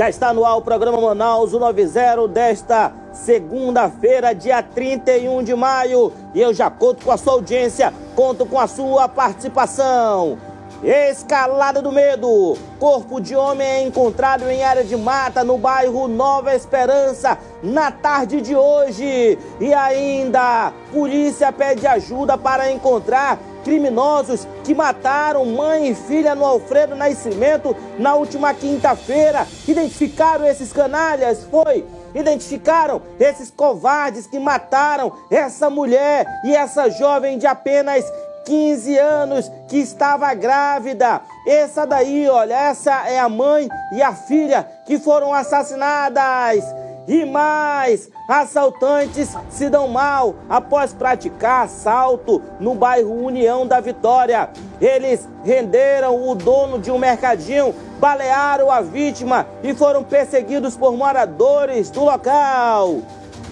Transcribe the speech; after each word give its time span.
Já 0.00 0.08
está 0.08 0.32
no 0.32 0.46
ar 0.46 0.56
o 0.56 0.62
programa 0.62 0.98
Manaus 0.98 1.52
90 1.52 2.26
desta 2.28 2.90
segunda-feira, 3.12 4.34
dia 4.34 4.62
31 4.62 5.42
de 5.42 5.54
maio. 5.54 6.10
E 6.34 6.40
eu 6.40 6.54
já 6.54 6.70
conto 6.70 7.04
com 7.04 7.12
a 7.12 7.18
sua 7.18 7.34
audiência, 7.34 7.92
conto 8.16 8.46
com 8.46 8.58
a 8.58 8.66
sua 8.66 9.10
participação. 9.10 10.38
Escalada 10.82 11.82
do 11.82 11.92
medo. 11.92 12.56
Corpo 12.78 13.20
de 13.20 13.36
homem 13.36 13.68
é 13.68 13.82
encontrado 13.82 14.48
em 14.48 14.64
área 14.64 14.82
de 14.82 14.96
mata 14.96 15.44
no 15.44 15.58
bairro 15.58 16.08
Nova 16.08 16.54
Esperança 16.54 17.36
na 17.62 17.92
tarde 17.92 18.40
de 18.40 18.56
hoje. 18.56 19.38
E 19.60 19.74
ainda, 19.74 20.72
polícia 20.90 21.52
pede 21.52 21.86
ajuda 21.86 22.38
para 22.38 22.72
encontrar 22.72 23.38
criminosos 23.64 24.46
que 24.64 24.74
mataram 24.74 25.44
mãe 25.44 25.88
e 25.88 25.94
filha 25.94 26.34
no 26.34 26.44
Alfredo 26.44 26.94
Nascimento 26.94 27.76
na 27.98 28.14
última 28.14 28.52
quinta-feira. 28.54 29.46
Identificaram 29.66 30.46
esses 30.46 30.72
canalhas? 30.72 31.44
Foi. 31.44 31.84
Identificaram 32.14 33.00
esses 33.18 33.50
covardes 33.50 34.26
que 34.26 34.38
mataram 34.38 35.12
essa 35.30 35.70
mulher 35.70 36.26
e 36.44 36.54
essa 36.54 36.88
jovem 36.90 37.38
de 37.38 37.46
apenas 37.46 38.04
15 38.44 38.98
anos 38.98 39.50
que 39.68 39.76
estava 39.76 40.32
grávida. 40.34 41.20
Essa 41.46 41.86
daí, 41.86 42.28
olha, 42.28 42.54
essa 42.54 43.08
é 43.08 43.18
a 43.18 43.28
mãe 43.28 43.68
e 43.92 44.02
a 44.02 44.12
filha 44.12 44.66
que 44.84 44.98
foram 44.98 45.32
assassinadas. 45.32 46.64
E 47.08 47.24
mais, 47.24 48.10
assaltantes 48.28 49.34
se 49.48 49.68
dão 49.68 49.88
mal 49.88 50.34
após 50.48 50.92
praticar 50.92 51.64
assalto 51.64 52.40
no 52.60 52.74
bairro 52.74 53.24
União 53.24 53.66
da 53.66 53.80
Vitória. 53.80 54.50
Eles 54.80 55.26
renderam 55.44 56.28
o 56.28 56.34
dono 56.34 56.78
de 56.78 56.90
um 56.90 56.98
mercadinho, 56.98 57.74
balearam 57.98 58.70
a 58.70 58.80
vítima 58.80 59.46
e 59.62 59.74
foram 59.74 60.04
perseguidos 60.04 60.76
por 60.76 60.96
moradores 60.96 61.90
do 61.90 62.04
local. 62.04 62.98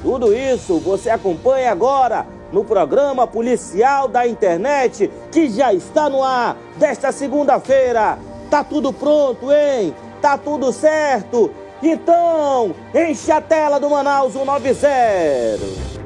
Tudo 0.02 0.32
isso 0.32 0.78
você 0.78 1.10
acompanha 1.10 1.72
agora 1.72 2.26
no 2.52 2.64
programa 2.64 3.26
policial 3.26 4.08
da 4.08 4.26
internet 4.26 5.10
que 5.32 5.48
já 5.50 5.72
está 5.72 6.08
no 6.08 6.22
ar 6.22 6.56
desta 6.76 7.10
segunda-feira. 7.10 8.18
Tá 8.50 8.62
tudo 8.62 8.92
pronto, 8.92 9.50
hein? 9.52 9.94
Tá 10.20 10.38
tudo 10.38 10.72
certo? 10.72 11.50
Então, 11.82 12.74
enche 12.94 13.30
a 13.30 13.40
tela 13.40 13.78
do 13.78 13.88
Manaus 13.88 14.32
190. 14.32 15.97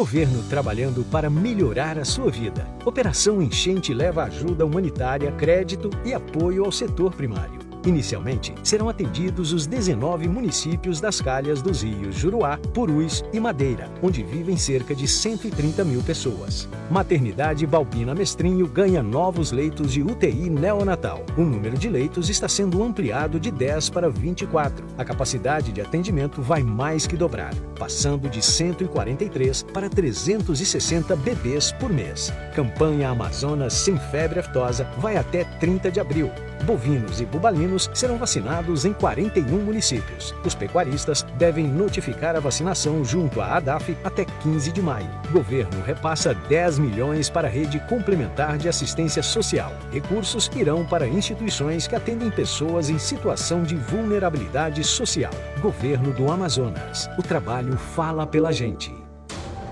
Governo 0.00 0.42
trabalhando 0.48 1.04
para 1.10 1.28
melhorar 1.28 1.98
a 1.98 2.06
sua 2.06 2.30
vida. 2.30 2.66
Operação 2.86 3.42
Enchente 3.42 3.92
leva 3.92 4.24
ajuda 4.24 4.64
humanitária, 4.64 5.30
crédito 5.32 5.90
e 6.06 6.14
apoio 6.14 6.64
ao 6.64 6.72
setor 6.72 7.12
primário. 7.12 7.59
Inicialmente, 7.86 8.54
serão 8.62 8.88
atendidos 8.88 9.52
os 9.52 9.66
19 9.66 10.28
municípios 10.28 11.00
das 11.00 11.20
calhas 11.20 11.62
dos 11.62 11.82
rios 11.82 12.14
Juruá, 12.14 12.58
Purus 12.74 13.24
e 13.32 13.40
Madeira, 13.40 13.90
onde 14.02 14.22
vivem 14.22 14.56
cerca 14.56 14.94
de 14.94 15.08
130 15.08 15.84
mil 15.84 16.02
pessoas. 16.02 16.68
Maternidade 16.90 17.66
Balbina 17.66 18.14
Mestrinho 18.14 18.66
ganha 18.66 19.02
novos 19.02 19.50
leitos 19.50 19.92
de 19.92 20.02
UTI 20.02 20.50
neonatal. 20.50 21.24
O 21.36 21.42
número 21.42 21.78
de 21.78 21.88
leitos 21.88 22.28
está 22.28 22.48
sendo 22.48 22.82
ampliado 22.82 23.40
de 23.40 23.50
10 23.50 23.90
para 23.90 24.10
24. 24.10 24.84
A 24.98 25.04
capacidade 25.04 25.72
de 25.72 25.80
atendimento 25.80 26.42
vai 26.42 26.62
mais 26.62 27.06
que 27.06 27.16
dobrar, 27.16 27.54
passando 27.78 28.28
de 28.28 28.42
143 28.42 29.62
para 29.72 29.88
360 29.88 31.16
bebês 31.16 31.72
por 31.72 31.90
mês. 31.90 32.32
Campanha 32.54 33.08
Amazonas 33.08 33.72
Sem 33.72 33.96
Febre 33.96 34.40
Aftosa 34.40 34.84
vai 34.98 35.16
até 35.16 35.44
30 35.44 35.90
de 35.90 36.00
abril. 36.00 36.30
Bovinos 36.64 37.20
e 37.20 37.24
bubalinos 37.24 37.69
serão 37.78 38.16
vacinados 38.16 38.84
em 38.84 38.92
41 38.92 39.44
municípios. 39.58 40.34
Os 40.44 40.54
pecuaristas 40.54 41.22
devem 41.36 41.66
notificar 41.66 42.36
a 42.36 42.40
vacinação 42.40 43.04
junto 43.04 43.40
à 43.40 43.56
ADAF 43.56 43.96
até 44.02 44.24
15 44.24 44.72
de 44.72 44.82
maio. 44.82 45.08
Governo 45.30 45.82
repassa 45.82 46.34
10 46.34 46.78
milhões 46.78 47.30
para 47.30 47.48
a 47.48 47.50
rede 47.50 47.78
complementar 47.88 48.58
de 48.58 48.68
assistência 48.68 49.22
social. 49.22 49.72
Recursos 49.92 50.50
irão 50.54 50.84
para 50.84 51.06
instituições 51.06 51.86
que 51.86 51.96
atendem 51.96 52.30
pessoas 52.30 52.90
em 52.90 52.98
situação 52.98 53.62
de 53.62 53.76
vulnerabilidade 53.76 54.82
social. 54.84 55.32
Governo 55.60 56.12
do 56.12 56.30
Amazonas. 56.30 57.08
O 57.18 57.22
trabalho 57.22 57.76
fala 57.76 58.26
pela 58.26 58.52
gente. 58.52 58.94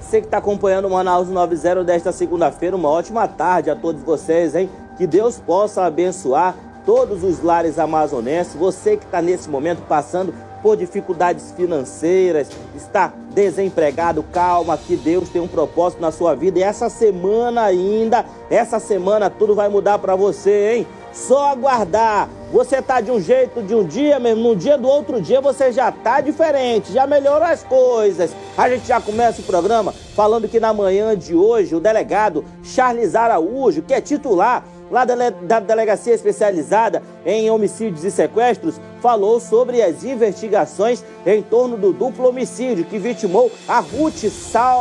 Você 0.00 0.20
que 0.20 0.26
está 0.26 0.38
acompanhando 0.38 0.86
o 0.86 0.90
Manaus 0.90 1.28
90 1.28 1.84
desta 1.84 2.12
segunda-feira, 2.12 2.74
uma 2.74 2.88
ótima 2.88 3.28
tarde 3.28 3.68
a 3.68 3.76
todos 3.76 4.02
vocês, 4.02 4.54
hein? 4.54 4.70
Que 4.96 5.06
Deus 5.06 5.38
possa 5.38 5.84
abençoar 5.84 6.54
todos 6.88 7.22
os 7.22 7.42
lares 7.42 7.78
amazonenses, 7.78 8.54
você 8.54 8.96
que 8.96 9.04
está 9.04 9.20
nesse 9.20 9.46
momento 9.46 9.82
passando 9.86 10.32
por 10.62 10.74
dificuldades 10.74 11.52
financeiras, 11.52 12.48
está 12.74 13.12
desempregado, 13.34 14.22
calma, 14.22 14.78
que 14.78 14.96
Deus 14.96 15.28
tem 15.28 15.42
um 15.42 15.46
propósito 15.46 16.00
na 16.00 16.10
sua 16.10 16.34
vida 16.34 16.58
e 16.58 16.62
essa 16.62 16.88
semana 16.88 17.64
ainda, 17.64 18.24
essa 18.48 18.80
semana 18.80 19.28
tudo 19.28 19.54
vai 19.54 19.68
mudar 19.68 19.98
para 19.98 20.16
você, 20.16 20.76
hein? 20.76 20.86
Só 21.12 21.50
aguardar. 21.50 22.28
Você 22.52 22.80
tá 22.80 23.02
de 23.02 23.10
um 23.10 23.20
jeito 23.20 23.62
de 23.62 23.74
um 23.74 23.84
dia 23.84 24.18
mesmo, 24.18 24.42
no 24.42 24.56
dia 24.56 24.78
do 24.78 24.88
outro 24.88 25.20
dia 25.20 25.42
você 25.42 25.70
já 25.70 25.92
tá 25.92 26.22
diferente, 26.22 26.90
já 26.90 27.06
melhorou 27.06 27.46
as 27.46 27.62
coisas. 27.62 28.34
A 28.56 28.66
gente 28.70 28.86
já 28.86 28.98
começa 28.98 29.42
o 29.42 29.44
programa 29.44 29.92
falando 30.16 30.48
que 30.48 30.58
na 30.58 30.72
manhã 30.72 31.14
de 31.14 31.34
hoje 31.34 31.74
o 31.74 31.80
delegado 31.80 32.46
Charles 32.62 33.14
Araújo, 33.14 33.82
que 33.82 33.92
é 33.92 34.00
titular 34.00 34.64
lá 34.90 35.04
da 35.04 35.60
Delegacia 35.60 36.14
Especializada 36.14 37.02
em 37.24 37.50
Homicídios 37.50 38.04
e 38.04 38.10
Sequestros, 38.10 38.80
falou 39.00 39.38
sobre 39.40 39.82
as 39.82 40.04
investigações 40.04 41.04
em 41.26 41.42
torno 41.42 41.76
do 41.76 41.92
duplo 41.92 42.28
homicídio 42.28 42.84
que 42.84 42.98
vitimou 42.98 43.50
a 43.66 43.80
Ruth 43.80 44.28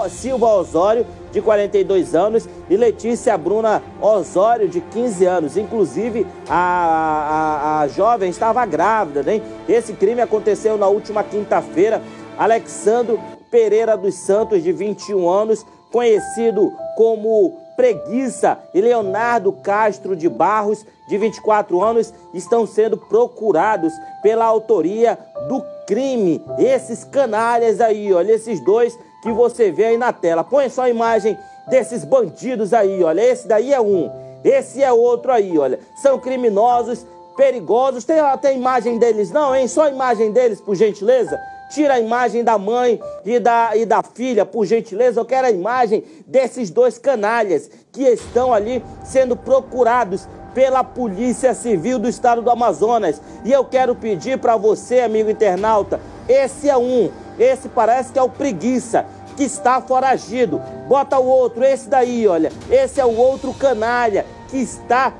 Silva 0.09 0.47
Osório, 0.47 1.05
de 1.31 1.41
42 1.41 2.15
anos, 2.15 2.47
e 2.69 2.77
Letícia 2.77 3.37
Bruna 3.37 3.83
Osório, 4.01 4.67
de 4.67 4.81
15 4.81 5.25
anos. 5.25 5.57
Inclusive, 5.57 6.25
a, 6.49 7.79
a, 7.79 7.81
a 7.81 7.87
jovem 7.89 8.29
estava 8.29 8.65
grávida, 8.65 9.23
né? 9.23 9.41
Esse 9.67 9.93
crime 9.93 10.21
aconteceu 10.21 10.77
na 10.77 10.87
última 10.87 11.23
quinta-feira. 11.23 12.01
Alexandro 12.37 13.19
Pereira 13.51 13.97
dos 13.97 14.15
Santos, 14.15 14.63
de 14.63 14.71
21 14.71 15.29
anos, 15.29 15.65
conhecido 15.91 16.71
como 16.95 17.66
Preguiça 17.77 18.57
e 18.73 18.81
Leonardo 18.81 19.53
Castro 19.53 20.15
de 20.15 20.27
Barros, 20.27 20.83
de 21.07 21.17
24 21.17 21.79
anos, 21.81 22.11
estão 22.33 22.65
sendo 22.65 22.97
procurados 22.97 23.93
pela 24.23 24.45
autoria 24.45 25.17
do 25.47 25.63
crime. 25.85 26.43
Esses 26.57 27.03
canalhas 27.03 27.79
aí, 27.79 28.11
olha, 28.11 28.33
esses 28.33 28.59
dois 28.59 28.97
que 29.21 29.31
você 29.31 29.71
vê 29.71 29.85
aí 29.85 29.97
na 29.97 30.11
tela. 30.11 30.43
Põe 30.43 30.69
só 30.69 30.83
a 30.83 30.89
imagem 30.89 31.37
desses 31.69 32.03
bandidos 32.03 32.73
aí, 32.73 33.03
olha. 33.03 33.21
Esse 33.21 33.47
daí 33.47 33.71
é 33.71 33.79
um, 33.79 34.09
esse 34.43 34.81
é 34.81 34.91
outro 34.91 35.31
aí, 35.31 35.57
olha. 35.57 35.79
São 36.01 36.19
criminosos, 36.19 37.05
perigosos. 37.35 38.03
Tem 38.03 38.19
até 38.19 38.55
imagem 38.55 38.97
deles, 38.97 39.29
não, 39.29 39.55
hein? 39.55 39.67
Só 39.67 39.83
a 39.83 39.89
imagem 39.89 40.31
deles, 40.31 40.59
por 40.59 40.75
gentileza. 40.75 41.39
Tira 41.69 41.95
a 41.95 41.99
imagem 41.99 42.43
da 42.43 42.57
mãe 42.57 42.99
e 43.25 43.39
da, 43.39 43.75
e 43.75 43.85
da 43.85 44.01
filha, 44.01 44.45
por 44.45 44.65
gentileza. 44.65 45.19
Eu 45.19 45.25
quero 45.25 45.47
a 45.47 45.51
imagem 45.51 46.03
desses 46.25 46.69
dois 46.69 46.97
canalhas 46.97 47.69
que 47.91 48.03
estão 48.03 48.53
ali 48.53 48.83
sendo 49.03 49.35
procurados 49.35 50.27
pela 50.53 50.83
Polícia 50.83 51.53
Civil 51.53 51.99
do 51.99 52.07
Estado 52.07 52.41
do 52.41 52.49
Amazonas. 52.49 53.21
E 53.45 53.51
eu 53.51 53.65
quero 53.65 53.93
pedir 53.93 54.39
para 54.39 54.57
você, 54.57 55.01
amigo 55.01 55.29
internauta, 55.29 55.99
esse 56.27 56.69
é 56.69 56.77
um, 56.77 57.11
esse 57.37 57.69
parece 57.69 58.11
que 58.11 58.19
é 58.19 58.23
o 58.23 58.29
preguiça 58.29 59.05
que 59.35 59.43
está 59.43 59.79
foragido. 59.79 60.59
Bota 60.87 61.19
o 61.19 61.27
outro, 61.27 61.63
esse 61.63 61.87
daí, 61.87 62.27
olha. 62.27 62.51
Esse 62.71 62.99
é 62.99 63.05
o 63.05 63.15
outro 63.15 63.53
canalha 63.53 64.25
que 64.49 64.57
está 64.57 65.13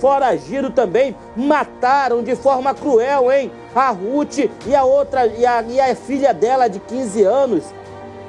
foragido 0.00 0.70
também, 0.70 1.16
mataram 1.36 2.22
de 2.22 2.34
forma 2.34 2.74
cruel, 2.74 3.30
hein? 3.30 3.50
A 3.74 3.90
Ruth 3.90 4.38
e 4.66 4.74
a 4.74 4.84
outra, 4.84 5.26
e 5.26 5.44
a, 5.44 5.62
e 5.62 5.80
a 5.80 5.94
filha 5.94 6.32
dela 6.32 6.68
de 6.68 6.78
15 6.80 7.22
anos. 7.22 7.64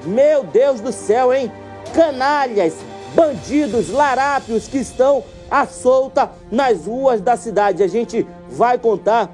Meu 0.06 0.44
Deus 0.44 0.80
do 0.80 0.92
céu, 0.92 1.34
hein? 1.34 1.52
Canalhas, 1.94 2.76
bandidos, 3.14 3.90
larápios 3.90 4.68
que 4.68 4.78
estão 4.78 5.24
à 5.50 5.66
solta 5.66 6.32
nas 6.52 6.86
ruas 6.86 7.22
da 7.22 7.38
cidade. 7.38 7.84
A 7.84 7.88
gente 7.88 8.26
vai 8.50 8.78
contar 8.78 9.30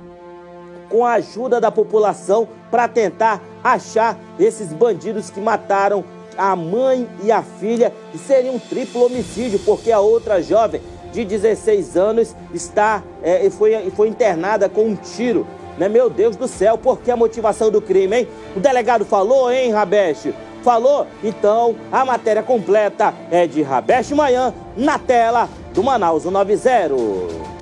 com 0.90 1.06
a 1.06 1.14
ajuda 1.14 1.60
da 1.60 1.72
população 1.72 2.48
para 2.70 2.88
tentar 2.88 3.42
achar 3.64 4.18
esses 4.40 4.74
bandidos 4.74 5.30
que 5.30 5.40
mataram 5.40 6.04
a 6.38 6.56
mãe 6.56 7.08
e 7.24 7.32
a 7.32 7.42
filha, 7.42 7.94
e 8.14 8.18
seria 8.18 8.52
um 8.52 8.60
triplo 8.60 9.06
homicídio, 9.06 9.60
porque 9.60 9.92
a 9.92 10.00
outra 10.00 10.42
jovem 10.42 10.82
de 11.12 11.26
16 11.26 11.98
anos 11.98 12.36
está 12.54 13.04
é, 13.22 13.50
foi, 13.50 13.92
foi 13.92 14.08
internada 14.08 14.70
com 14.70 14.86
um 14.86 14.96
tiro. 14.96 15.46
Né? 15.78 15.90
Meu 15.90 16.10
Deus 16.10 16.36
do 16.36 16.48
céu, 16.48 16.78
por 16.78 17.00
que 17.00 17.12
a 17.12 17.16
motivação 17.16 17.70
do 17.70 17.82
crime, 17.82 18.18
hein? 18.18 18.28
O 18.56 18.60
delegado 18.60 19.06
falou, 19.06 19.52
hein, 19.52 19.72
Rabeste? 19.72 20.34
Falou? 20.64 21.08
Então, 21.24 21.76
a 21.92 22.06
matéria 22.06 22.44
completa 22.44 23.14
é 23.32 23.48
de 23.48 23.62
Rabeste 23.62 24.14
Manhã, 24.14 24.54
na 24.78 25.00
tela 25.00 25.50
do 25.74 25.84
Manaus 25.84 26.26
90. 26.26 27.61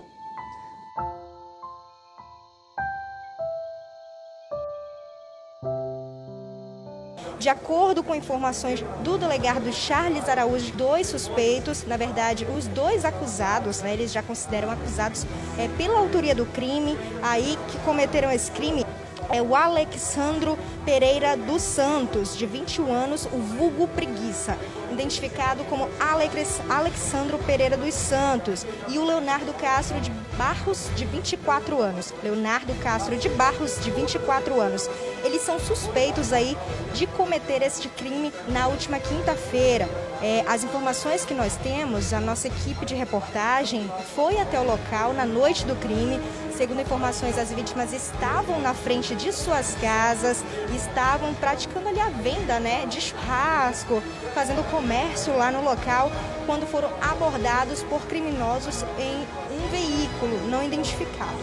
De 7.39 7.47
acordo 7.47 8.03
com 8.03 8.13
informações 8.13 8.83
do 9.01 9.17
delegado 9.17 9.71
Charles 9.71 10.27
Araújo, 10.27 10.73
dois 10.73 11.07
suspeitos, 11.07 11.85
na 11.85 11.95
verdade, 11.95 12.45
os 12.45 12.67
dois 12.67 13.05
acusados, 13.05 13.81
né, 13.81 13.93
eles 13.93 14.11
já 14.11 14.21
consideram 14.21 14.69
acusados 14.69 15.25
é, 15.57 15.69
pela 15.77 15.99
autoria 15.99 16.35
do 16.35 16.45
crime, 16.45 16.97
aí 17.23 17.57
que 17.69 17.77
cometeram 17.79 18.29
esse 18.29 18.51
crime 18.51 18.85
é 19.31 19.41
o 19.41 19.55
Alexandro 19.55 20.57
Pereira 20.83 21.37
dos 21.37 21.61
Santos, 21.61 22.35
de 22.35 22.45
21 22.45 22.91
anos, 22.91 23.25
o 23.25 23.37
vulgo 23.37 23.87
preguiça, 23.87 24.57
identificado 24.99 25.63
como 25.65 25.87
Alex, 25.97 26.59
Alexandro 26.69 27.37
Pereira 27.39 27.77
dos 27.77 27.93
Santos, 27.93 28.65
e 28.89 28.99
o 28.99 29.05
Leonardo 29.05 29.53
Castro 29.53 29.99
de 30.01 30.11
Barros, 30.37 30.89
de 30.95 31.05
24 31.05 31.81
anos. 31.81 32.13
Leonardo 32.21 32.73
Castro 32.75 33.15
de 33.17 33.29
Barros, 33.29 33.79
de 33.81 33.91
24 33.91 34.59
anos. 34.59 34.89
Eles 35.23 35.41
são 35.41 35.59
suspeitos 35.59 36.31
aí 36.33 36.57
de 36.93 37.07
cometer 37.07 37.61
este 37.61 37.87
crime 37.89 38.33
na 38.49 38.67
última 38.67 38.99
quinta-feira. 38.99 39.87
É, 40.21 40.43
as 40.47 40.63
informações 40.63 41.23
que 41.23 41.33
nós 41.33 41.55
temos, 41.57 42.13
a 42.13 42.19
nossa 42.19 42.47
equipe 42.47 42.85
de 42.85 42.93
reportagem 42.93 43.89
foi 44.15 44.37
até 44.39 44.59
o 44.59 44.63
local 44.63 45.13
na 45.13 45.25
noite 45.25 45.65
do 45.65 45.75
crime. 45.75 46.19
Segundo 46.55 46.81
informações, 46.81 47.37
as 47.37 47.53
vítimas 47.53 47.93
estavam 47.93 48.59
na 48.59 48.73
frente 48.73 49.15
de 49.15 49.31
suas 49.31 49.75
casas, 49.75 50.43
estavam 50.75 51.33
praticando 51.35 51.87
ali 51.87 52.01
a 52.01 52.09
venda 52.09 52.59
né, 52.59 52.85
de 52.85 52.99
churrasco, 52.99 54.03
fazendo 54.33 54.61
comércio 54.69 54.88
lá 55.37 55.51
no 55.51 55.63
local, 55.63 56.11
quando 56.45 56.65
foram 56.65 56.89
abordados 57.01 57.83
por 57.83 58.01
criminosos 58.01 58.83
em 58.97 59.25
um 59.55 59.67
veículo 59.69 60.47
não 60.49 60.63
identificado. 60.63 61.37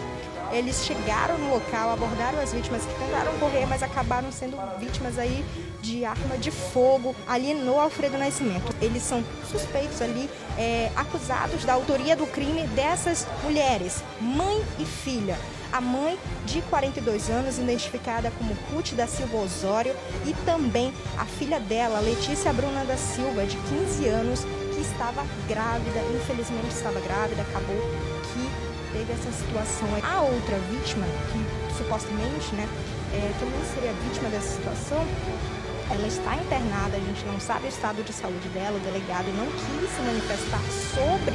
Eles 0.53 0.85
chegaram 0.85 1.39
no 1.39 1.51
local, 1.51 1.91
abordaram 1.91 2.41
as 2.41 2.53
vítimas 2.53 2.83
que 2.83 2.95
tentaram 2.95 3.37
correr, 3.39 3.67
mas 3.67 3.83
acabaram 3.83 4.31
sendo 4.31 4.57
vítimas 4.79 5.19
aí 5.19 5.45
de 5.83 6.05
arma 6.05 6.39
de 6.39 6.51
fogo 6.51 7.17
ali 7.27 7.53
no 7.53 7.79
Alfredo 7.79 8.17
Nascimento. 8.17 8.75
Eles 8.81 9.03
são 9.03 9.25
suspeitos 9.51 10.01
ali, 10.01 10.31
é, 10.57 10.91
acusados 10.95 11.65
da 11.65 11.73
autoria 11.73 12.15
do 12.15 12.27
crime 12.27 12.67
dessas 12.69 13.27
mulheres, 13.43 14.03
mãe 14.21 14.65
e 14.79 14.85
filha. 14.85 15.37
A 15.73 15.81
mãe 15.81 16.19
de 16.45 16.63
42 16.63 17.29
anos, 17.31 17.59
identificada 17.59 18.31
como 18.39 18.57
Ruth 18.73 18.93
da 18.95 19.07
Silva 19.07 19.37
Osório, 19.39 19.95
e 20.25 20.33
também 20.45 20.93
a 21.19 21.25
filha 21.25 21.61
dela, 21.61 22.01
Letícia 22.01 22.53
Bruna 22.53 22.85
da 22.85 22.97
Silva, 22.97 23.45
de 23.45 23.57
15 23.57 24.09
anos, 24.09 24.41
que 24.75 24.81
estava 24.81 25.25
grávida, 25.49 26.01
infelizmente 26.15 26.75
estava 26.75 27.01
grávida, 27.01 27.43
acabou 27.43 27.77
que 28.33 28.67
teve 28.93 29.13
essa 29.13 29.33
situação. 29.33 29.89
A 30.03 30.23
outra 30.23 30.57
vítima, 30.71 31.07
que 31.33 31.77
supostamente 31.77 32.55
né, 32.55 32.69
é, 33.13 33.33
também 33.39 33.61
seria 33.75 33.93
vítima 33.93 34.29
dessa 34.31 34.57
situação, 34.57 35.05
ela 35.91 36.07
está 36.07 36.35
internada, 36.35 36.97
a 36.97 37.01
gente 37.01 37.25
não 37.27 37.39
sabe 37.39 37.67
o 37.67 37.69
estado 37.69 38.03
de 38.03 38.13
saúde 38.13 38.49
dela, 38.49 38.77
o 38.77 38.81
delegado 38.81 39.27
não 39.37 39.47
quis 39.47 39.91
se 39.91 40.01
manifestar 40.03 40.61
sobre 40.95 41.35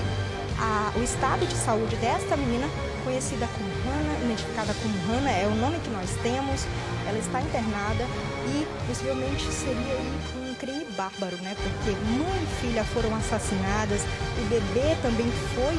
a, 0.62 0.94
o 0.96 1.04
estado 1.04 1.46
de 1.48 1.56
saúde 1.56 1.96
desta 1.96 2.38
menina, 2.38 2.68
conhecida 3.04 3.50
como 3.58 3.68
Hannah, 3.84 4.24
identificada 4.24 4.74
como 4.76 4.94
Hannah, 5.08 5.32
é 5.32 5.48
o 5.48 5.56
nome 5.56 5.80
que 5.80 5.90
nós 5.90 6.10
temos. 6.22 6.66
Ela 7.08 7.18
está 7.18 7.42
internada 7.42 8.06
e 8.48 8.68
possivelmente 8.88 9.44
seria 9.52 9.98
um 10.38 10.54
crime 10.56 10.86
bárbaro, 10.96 11.36
né? 11.38 11.56
Porque 11.56 11.92
mãe 11.92 12.44
e 12.44 12.62
filha 12.62 12.84
foram 12.86 13.16
assassinadas, 13.16 14.02
o 14.38 14.46
bebê 14.48 14.96
também 15.02 15.30
foi 15.56 15.76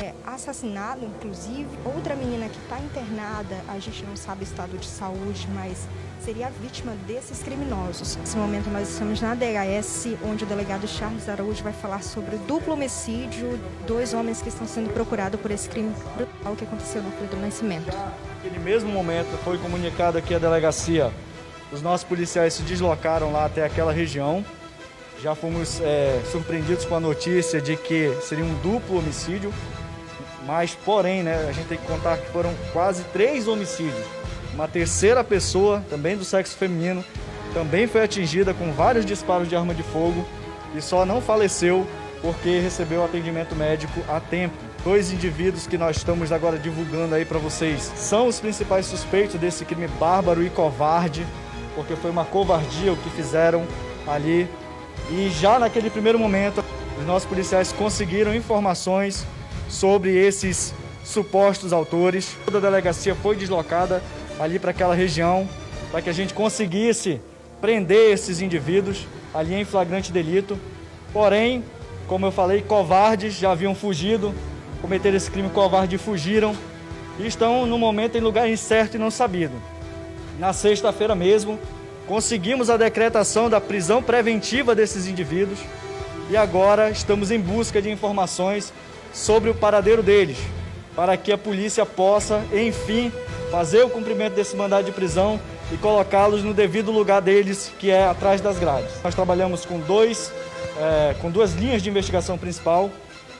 é, 0.00 0.12
assassinado, 0.26 1.04
inclusive. 1.04 1.68
Outra 1.84 2.14
menina 2.14 2.48
que 2.48 2.58
está 2.58 2.78
internada, 2.78 3.56
a 3.68 3.78
gente 3.78 4.04
não 4.04 4.16
sabe 4.16 4.42
o 4.42 4.44
estado 4.44 4.76
de 4.76 4.86
saúde, 4.86 5.48
mas 5.54 5.86
seria 6.20 6.50
vítima 6.50 6.92
desses 7.06 7.42
criminosos. 7.42 8.16
Nesse 8.16 8.36
momento 8.36 8.68
nós 8.70 8.88
estamos 8.88 9.20
na 9.20 9.34
DHS, 9.34 10.16
onde 10.24 10.44
o 10.44 10.46
delegado 10.46 10.86
Charles 10.86 11.28
Araújo 11.28 11.62
vai 11.62 11.72
falar 11.72 12.02
sobre 12.02 12.36
o 12.36 12.38
duplo 12.40 12.74
homicídio, 12.74 13.58
dois 13.86 14.12
homens 14.12 14.42
que 14.42 14.48
estão 14.48 14.66
sendo 14.66 14.92
procurados 14.92 15.40
por 15.40 15.50
esse 15.50 15.68
crime 15.68 15.92
brutal 16.16 16.54
que 16.56 16.64
aconteceu 16.64 17.02
no 17.02 17.08
Alfredo 17.08 17.36
Nascimento. 17.36 17.96
Naquele 18.36 18.58
mesmo 18.58 18.90
momento 18.90 19.36
foi 19.44 19.58
comunicado 19.58 20.18
aqui 20.18 20.34
a 20.34 20.38
delegacia, 20.38 21.12
os 21.72 21.82
nossos 21.82 22.06
policiais 22.06 22.54
se 22.54 22.62
deslocaram 22.62 23.32
lá 23.32 23.44
até 23.44 23.64
aquela 23.64 23.92
região, 23.92 24.44
já 25.22 25.34
fomos 25.34 25.80
é, 25.80 26.20
surpreendidos 26.30 26.84
com 26.84 26.94
a 26.94 27.00
notícia 27.00 27.60
de 27.60 27.76
que 27.76 28.16
seria 28.22 28.44
um 28.44 28.54
duplo 28.60 28.98
homicídio, 28.98 29.52
mas, 30.48 30.74
porém, 30.74 31.22
né, 31.22 31.46
a 31.46 31.52
gente 31.52 31.66
tem 31.66 31.76
que 31.76 31.86
contar 31.86 32.16
que 32.16 32.26
foram 32.30 32.54
quase 32.72 33.04
três 33.12 33.46
homicídios. 33.46 34.06
Uma 34.54 34.66
terceira 34.66 35.22
pessoa, 35.22 35.84
também 35.90 36.16
do 36.16 36.24
sexo 36.24 36.56
feminino, 36.56 37.04
também 37.52 37.86
foi 37.86 38.02
atingida 38.02 38.54
com 38.54 38.72
vários 38.72 39.04
disparos 39.04 39.46
de 39.46 39.54
arma 39.54 39.74
de 39.74 39.82
fogo 39.82 40.26
e 40.74 40.80
só 40.80 41.04
não 41.04 41.20
faleceu 41.20 41.86
porque 42.22 42.60
recebeu 42.60 43.04
atendimento 43.04 43.54
médico 43.54 44.00
a 44.08 44.20
tempo. 44.20 44.56
Dois 44.82 45.12
indivíduos 45.12 45.66
que 45.66 45.76
nós 45.76 45.98
estamos 45.98 46.32
agora 46.32 46.58
divulgando 46.58 47.14
aí 47.14 47.26
para 47.26 47.38
vocês 47.38 47.92
são 47.94 48.26
os 48.26 48.40
principais 48.40 48.86
suspeitos 48.86 49.38
desse 49.38 49.66
crime 49.66 49.86
bárbaro 50.00 50.42
e 50.42 50.48
covarde, 50.48 51.26
porque 51.74 51.94
foi 51.94 52.10
uma 52.10 52.24
covardia 52.24 52.94
o 52.94 52.96
que 52.96 53.10
fizeram 53.10 53.66
ali. 54.06 54.48
E 55.10 55.28
já 55.28 55.58
naquele 55.58 55.90
primeiro 55.90 56.18
momento, 56.18 56.64
os 56.98 57.06
nossos 57.06 57.28
policiais 57.28 57.70
conseguiram 57.70 58.34
informações 58.34 59.26
sobre 59.68 60.16
esses 60.16 60.74
supostos 61.04 61.72
autores. 61.72 62.36
Toda 62.44 62.58
a 62.58 62.60
delegacia 62.60 63.14
foi 63.14 63.36
deslocada 63.36 64.02
ali 64.38 64.58
para 64.58 64.70
aquela 64.70 64.94
região 64.94 65.48
para 65.90 66.02
que 66.02 66.10
a 66.10 66.12
gente 66.12 66.34
conseguisse 66.34 67.20
prender 67.60 68.12
esses 68.12 68.40
indivíduos 68.40 69.06
ali 69.34 69.54
em 69.54 69.64
flagrante 69.64 70.12
delito. 70.12 70.58
Porém, 71.12 71.64
como 72.06 72.26
eu 72.26 72.32
falei, 72.32 72.62
covardes 72.62 73.34
já 73.34 73.52
haviam 73.52 73.74
fugido, 73.74 74.34
cometeram 74.80 75.16
esse 75.16 75.30
crime 75.30 75.50
covarde 75.50 75.96
e 75.96 75.98
fugiram 75.98 76.54
e 77.18 77.26
estão 77.26 77.66
no 77.66 77.78
momento 77.78 78.16
em 78.16 78.20
lugar 78.20 78.48
incerto 78.48 78.96
e 78.96 78.98
não 78.98 79.10
sabido. 79.10 79.54
Na 80.38 80.52
sexta-feira 80.52 81.14
mesmo, 81.14 81.58
conseguimos 82.06 82.70
a 82.70 82.76
decretação 82.76 83.50
da 83.50 83.60
prisão 83.60 84.02
preventiva 84.02 84.74
desses 84.74 85.06
indivíduos 85.06 85.58
e 86.30 86.36
agora 86.36 86.90
estamos 86.90 87.30
em 87.30 87.40
busca 87.40 87.82
de 87.82 87.90
informações 87.90 88.72
sobre 89.12 89.50
o 89.50 89.54
paradeiro 89.54 90.02
deles, 90.02 90.38
para 90.94 91.16
que 91.16 91.32
a 91.32 91.38
polícia 91.38 91.84
possa, 91.86 92.42
enfim, 92.52 93.12
fazer 93.50 93.82
o 93.82 93.90
cumprimento 93.90 94.34
desse 94.34 94.56
mandado 94.56 94.84
de 94.84 94.92
prisão 94.92 95.40
e 95.72 95.76
colocá-los 95.76 96.42
no 96.42 96.54
devido 96.54 96.90
lugar 96.90 97.20
deles, 97.20 97.72
que 97.78 97.90
é 97.90 98.04
atrás 98.04 98.40
das 98.40 98.58
grades. 98.58 98.90
Nós 99.02 99.14
trabalhamos 99.14 99.64
com, 99.64 99.78
dois, 99.80 100.32
é, 100.78 101.14
com 101.20 101.30
duas 101.30 101.54
linhas 101.54 101.82
de 101.82 101.90
investigação 101.90 102.38
principal. 102.38 102.90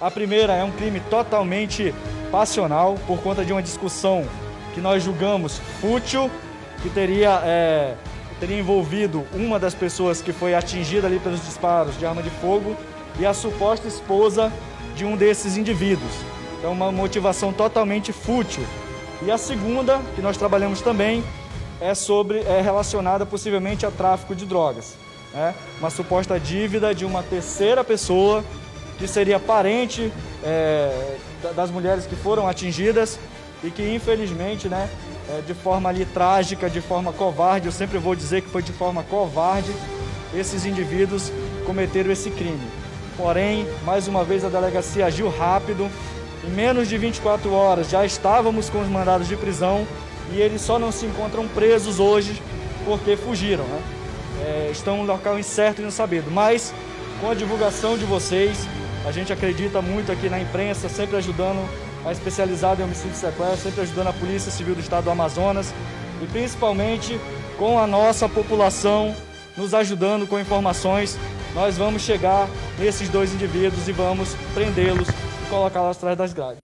A 0.01 0.11
primeira 0.11 0.55
é 0.55 0.63
um 0.63 0.71
crime 0.71 1.01
totalmente 1.09 1.95
passional, 2.31 2.97
por 3.07 3.21
conta 3.21 3.45
de 3.45 3.53
uma 3.53 3.63
discussão 3.63 4.27
que 4.75 4.81
nós 4.81 5.03
julgamos 5.03 5.59
fútil, 5.81 6.31
que 6.83 6.91
teria, 6.91 7.41
é, 7.45 7.95
teria 8.39 8.59
envolvido 8.59 9.27
uma 9.33 9.59
das 9.59 9.75
pessoas 9.75 10.23
que 10.23 10.33
foi 10.33 10.55
atingida 10.55 11.07
ali 11.07 11.19
pelos 11.19 11.45
disparos 11.45 11.99
de 11.99 12.07
arma 12.07 12.23
de 12.23 12.31
fogo 12.31 12.77
e 13.19 13.27
a 13.27 13.35
suposta 13.35 13.89
esposa 13.89 14.53
de 14.99 15.05
um 15.05 15.17
desses 15.17 15.57
indivíduos. 15.57 16.13
Então, 16.59 16.73
uma 16.73 16.91
motivação 16.91 17.53
totalmente 17.53 18.13
fútil. 18.13 18.65
E 19.25 19.31
a 19.31 19.39
segunda, 19.39 20.01
que 20.17 20.21
nós 20.21 20.37
trabalhamos 20.37 20.81
também, 20.81 21.23
é 21.81 21.95
sobre 21.95 22.41
é 22.41 22.61
relacionada 22.61 23.25
possivelmente 23.25 23.87
a 23.87 23.93
tráfico 23.93 24.35
de 24.35 24.45
drogas. 24.45 24.97
Né? 25.33 25.55
Uma 25.79 25.89
suposta 25.89 26.39
dívida 26.41 26.93
de 26.93 27.05
uma 27.05 27.23
terceira 27.23 27.85
pessoa 27.85 28.45
que 28.99 29.07
seria 29.07 29.39
parente 29.39 30.13
é, 30.43 31.17
das 31.55 31.71
mulheres 31.71 32.05
que 32.05 32.17
foram 32.17 32.49
atingidas 32.49 33.21
e 33.63 33.71
que 33.71 33.95
infelizmente, 33.95 34.69
né, 34.69 34.91
é, 35.31 35.41
de 35.43 35.55
forma 35.55 35.89
ali 35.89 36.05
trágica, 36.05 36.69
de 36.69 36.81
forma 36.81 37.13
covarde, 37.13 37.67
eu 37.67 37.73
sempre 37.73 37.99
vou 37.99 38.17
dizer 38.17 38.43
que 38.43 38.49
foi 38.49 38.63
de 38.63 38.73
forma 38.73 39.05
covarde, 39.05 39.73
esses 40.35 40.65
indivíduos 40.65 41.31
cometeram 41.65 42.11
esse 42.11 42.31
crime. 42.31 42.78
Porém, 43.19 43.69
mais 43.85 44.09
uma 44.09 44.25
vez 44.25 44.43
a 44.43 44.49
delegacia 44.49 45.05
agiu 45.05 45.29
rápido. 45.29 45.91
Em 46.43 46.51
menos 46.51 46.89
de 46.89 46.97
24 46.97 47.53
horas 47.53 47.91
já 47.91 48.07
estávamos 48.07 48.71
com 48.71 48.81
os 48.81 48.89
mandados 48.89 49.29
de 49.29 49.37
prisão 49.37 49.87
e 50.33 50.41
eles 50.41 50.63
só 50.63 50.79
não 50.79 50.91
se 50.91 51.05
encontram 51.05 51.47
presos 51.49 52.01
hoje 52.01 52.41
porque 52.87 53.15
fugiram. 53.15 53.65
Né? 53.65 53.83
é, 54.43 54.71
estão 54.71 54.99
no 54.99 55.05
local 55.05 55.39
incerto 55.39 55.81
e 55.81 55.85
não 55.85 55.91
sabido. 55.91 56.31
Mas 56.31 56.73
com 57.21 57.31
a 57.31 57.35
divulgação 57.35 57.99
de 57.99 58.05
vocês, 58.05 58.69
a 59.05 59.13
gente 59.13 59.33
acredita 59.33 59.83
muito 59.83 60.13
aqui 60.13 60.29
na 60.29 60.41
imprensa, 60.41 60.89
sempre 60.89 61.17
ajudando 61.17 61.69
a 62.05 62.13
especializada 62.13 62.81
em 62.81 62.85
homicídio 62.85 63.13
e 63.13 63.17
sequestro, 63.17 63.71
sempre 63.71 63.83
ajudando 63.83 64.09
a 64.09 64.13
Polícia 64.13 64.51
Civil 64.51 64.75
do 64.75 64.81
Estado 64.81 65.05
do 65.05 65.11
Amazonas 65.11 65.75
e 66.23 66.27
principalmente 66.27 67.19
com 67.59 67.79
a 67.79 67.87
nossa 67.87 68.29
população 68.29 69.15
nos 69.57 69.75
ajudando 69.75 70.27
com 70.27 70.39
informações. 70.39 71.19
Nós 71.55 71.77
vamos 71.77 72.03
chegar 72.03 72.49
nesses 72.79 73.09
dois 73.09 73.33
indivíduos 73.33 73.89
e 73.89 73.93
vamos 73.93 74.35
prendê-los 74.55 75.09
e 75.09 75.51
colocá-los 75.51 75.97
atrás 75.97 76.17
das 76.17 76.33
grades. 76.33 76.61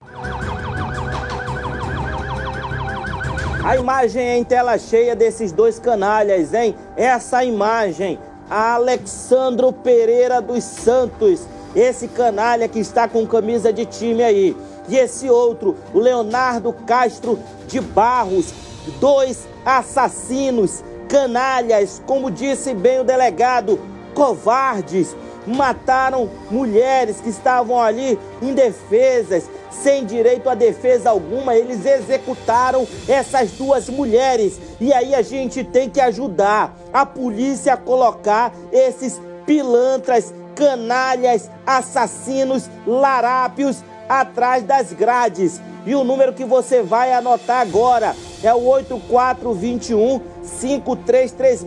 A 3.65 3.77
imagem 3.77 4.23
é 4.23 4.37
em 4.37 4.45
tela 4.45 4.77
cheia 4.77 5.17
desses 5.17 5.51
dois 5.51 5.79
canalhas, 5.79 6.53
hein? 6.53 6.75
Essa 6.97 7.43
imagem, 7.43 8.19
Alexandro 8.51 9.73
Pereira 9.73 10.43
dos 10.43 10.63
Santos, 10.63 11.47
esse 11.75 12.07
canalha 12.09 12.69
que 12.69 12.79
está 12.79 13.09
com 13.09 13.27
camisa 13.27 13.73
de 13.73 13.87
time 13.87 14.23
aí. 14.23 14.57
E 14.87 14.97
esse 14.97 15.31
outro, 15.31 15.75
o 15.95 15.99
Leonardo 15.99 16.75
Castro 16.87 17.39
de 17.67 17.81
Barros, 17.81 18.53
dois 19.01 19.49
assassinos, 19.65 20.85
canalhas, 21.09 22.03
como 22.07 22.31
disse 22.31 22.75
bem 22.75 23.01
o 23.01 23.05
delegado, 23.05 23.81
covardes, 24.15 25.15
mataram 25.47 26.31
mulheres 26.51 27.21
que 27.21 27.29
estavam 27.29 27.81
ali 27.81 28.19
indefesas, 28.41 29.49
sem 29.71 30.05
direito 30.07 30.49
a 30.49 30.55
defesa 30.55 31.11
alguma. 31.11 31.55
Eles 31.55 31.85
executaram 31.85 32.87
essas 33.09 33.51
duas 33.53 33.89
mulheres. 33.89 34.59
E 34.81 34.93
aí 34.93 35.15
a 35.15 35.23
gente 35.23 35.63
tem 35.63 35.91
que 35.91 36.01
ajudar 36.01 36.75
a 36.93 37.05
polícia 37.05 37.75
a 37.75 37.77
colocar 37.77 38.53
esses 38.73 39.21
pilantras, 39.45 40.33
canalhas, 40.55 41.51
assassinos, 41.67 42.71
larápios 42.87 43.83
atrás 44.09 44.63
das 44.63 44.93
grades. 44.93 45.61
E 45.87 45.95
o 45.95 46.05
número 46.05 46.33
que 46.33 46.45
você 46.45 46.83
vai 46.83 47.13
anotar 47.13 47.61
agora 47.61 48.17
é 48.43 48.55
o 48.55 48.65
8421 48.67 50.21
5336 50.43 51.65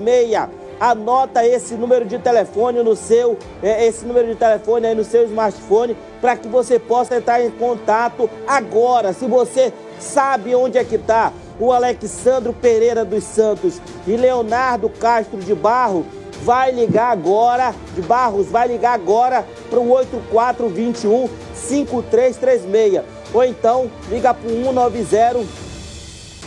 anota 0.80 1.46
esse 1.46 1.76
número 1.76 2.06
de 2.06 2.20
telefone 2.20 2.84
no 2.84 2.96
seu, 2.96 3.38
é, 3.62 3.86
esse 3.86 4.06
número 4.06 4.28
de 4.28 4.36
telefone 4.36 4.88
aí 4.88 4.96
no 4.96 5.04
seu 5.04 5.26
smartphone 5.26 5.96
para 6.22 6.36
que 6.36 6.48
você 6.48 6.80
possa 6.80 7.18
entrar 7.18 7.44
em 7.44 7.52
contato 7.52 8.30
agora. 8.48 9.14
Se 9.14 9.26
você 9.26 9.74
sabe 10.00 10.56
onde 10.56 10.78
é 10.78 10.84
que 10.84 10.96
está 10.96 11.32
o 11.60 11.72
Alexandro 11.72 12.54
Pereira 12.54 13.04
dos 13.04 13.24
Santos 13.24 13.82
e 14.06 14.16
Leonardo 14.16 14.90
Castro 14.90 15.40
de 15.40 15.56
Barro, 15.56 16.06
vai 16.44 16.72
ligar 16.72 17.12
agora, 17.12 17.74
de 17.96 18.02
Barros, 18.02 18.48
vai 18.48 18.68
ligar 18.68 18.94
agora 18.94 19.46
para 19.70 19.80
o 19.80 19.92
8421 19.92 21.30
5336. 21.54 23.04
Ou 23.34 23.44
então 23.44 23.92
liga 24.10 24.34
para 24.34 24.48
o 24.48 24.64
190 24.64 25.68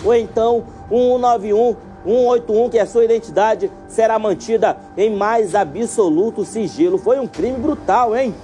ou 0.05 0.15
então 0.15 0.65
191 0.89 1.89
181, 2.04 2.69
que 2.71 2.78
a 2.78 2.87
sua 2.87 3.04
identidade 3.04 3.71
será 3.88 4.19
mantida 4.19 4.76
em 4.97 5.14
mais 5.14 5.54
absoluto 5.54 6.45
sigilo. 6.45 6.99
Foi 6.99 7.19
um 7.19 7.26
crime 7.26 7.59
brutal, 7.59 8.16
hein? 8.16 8.35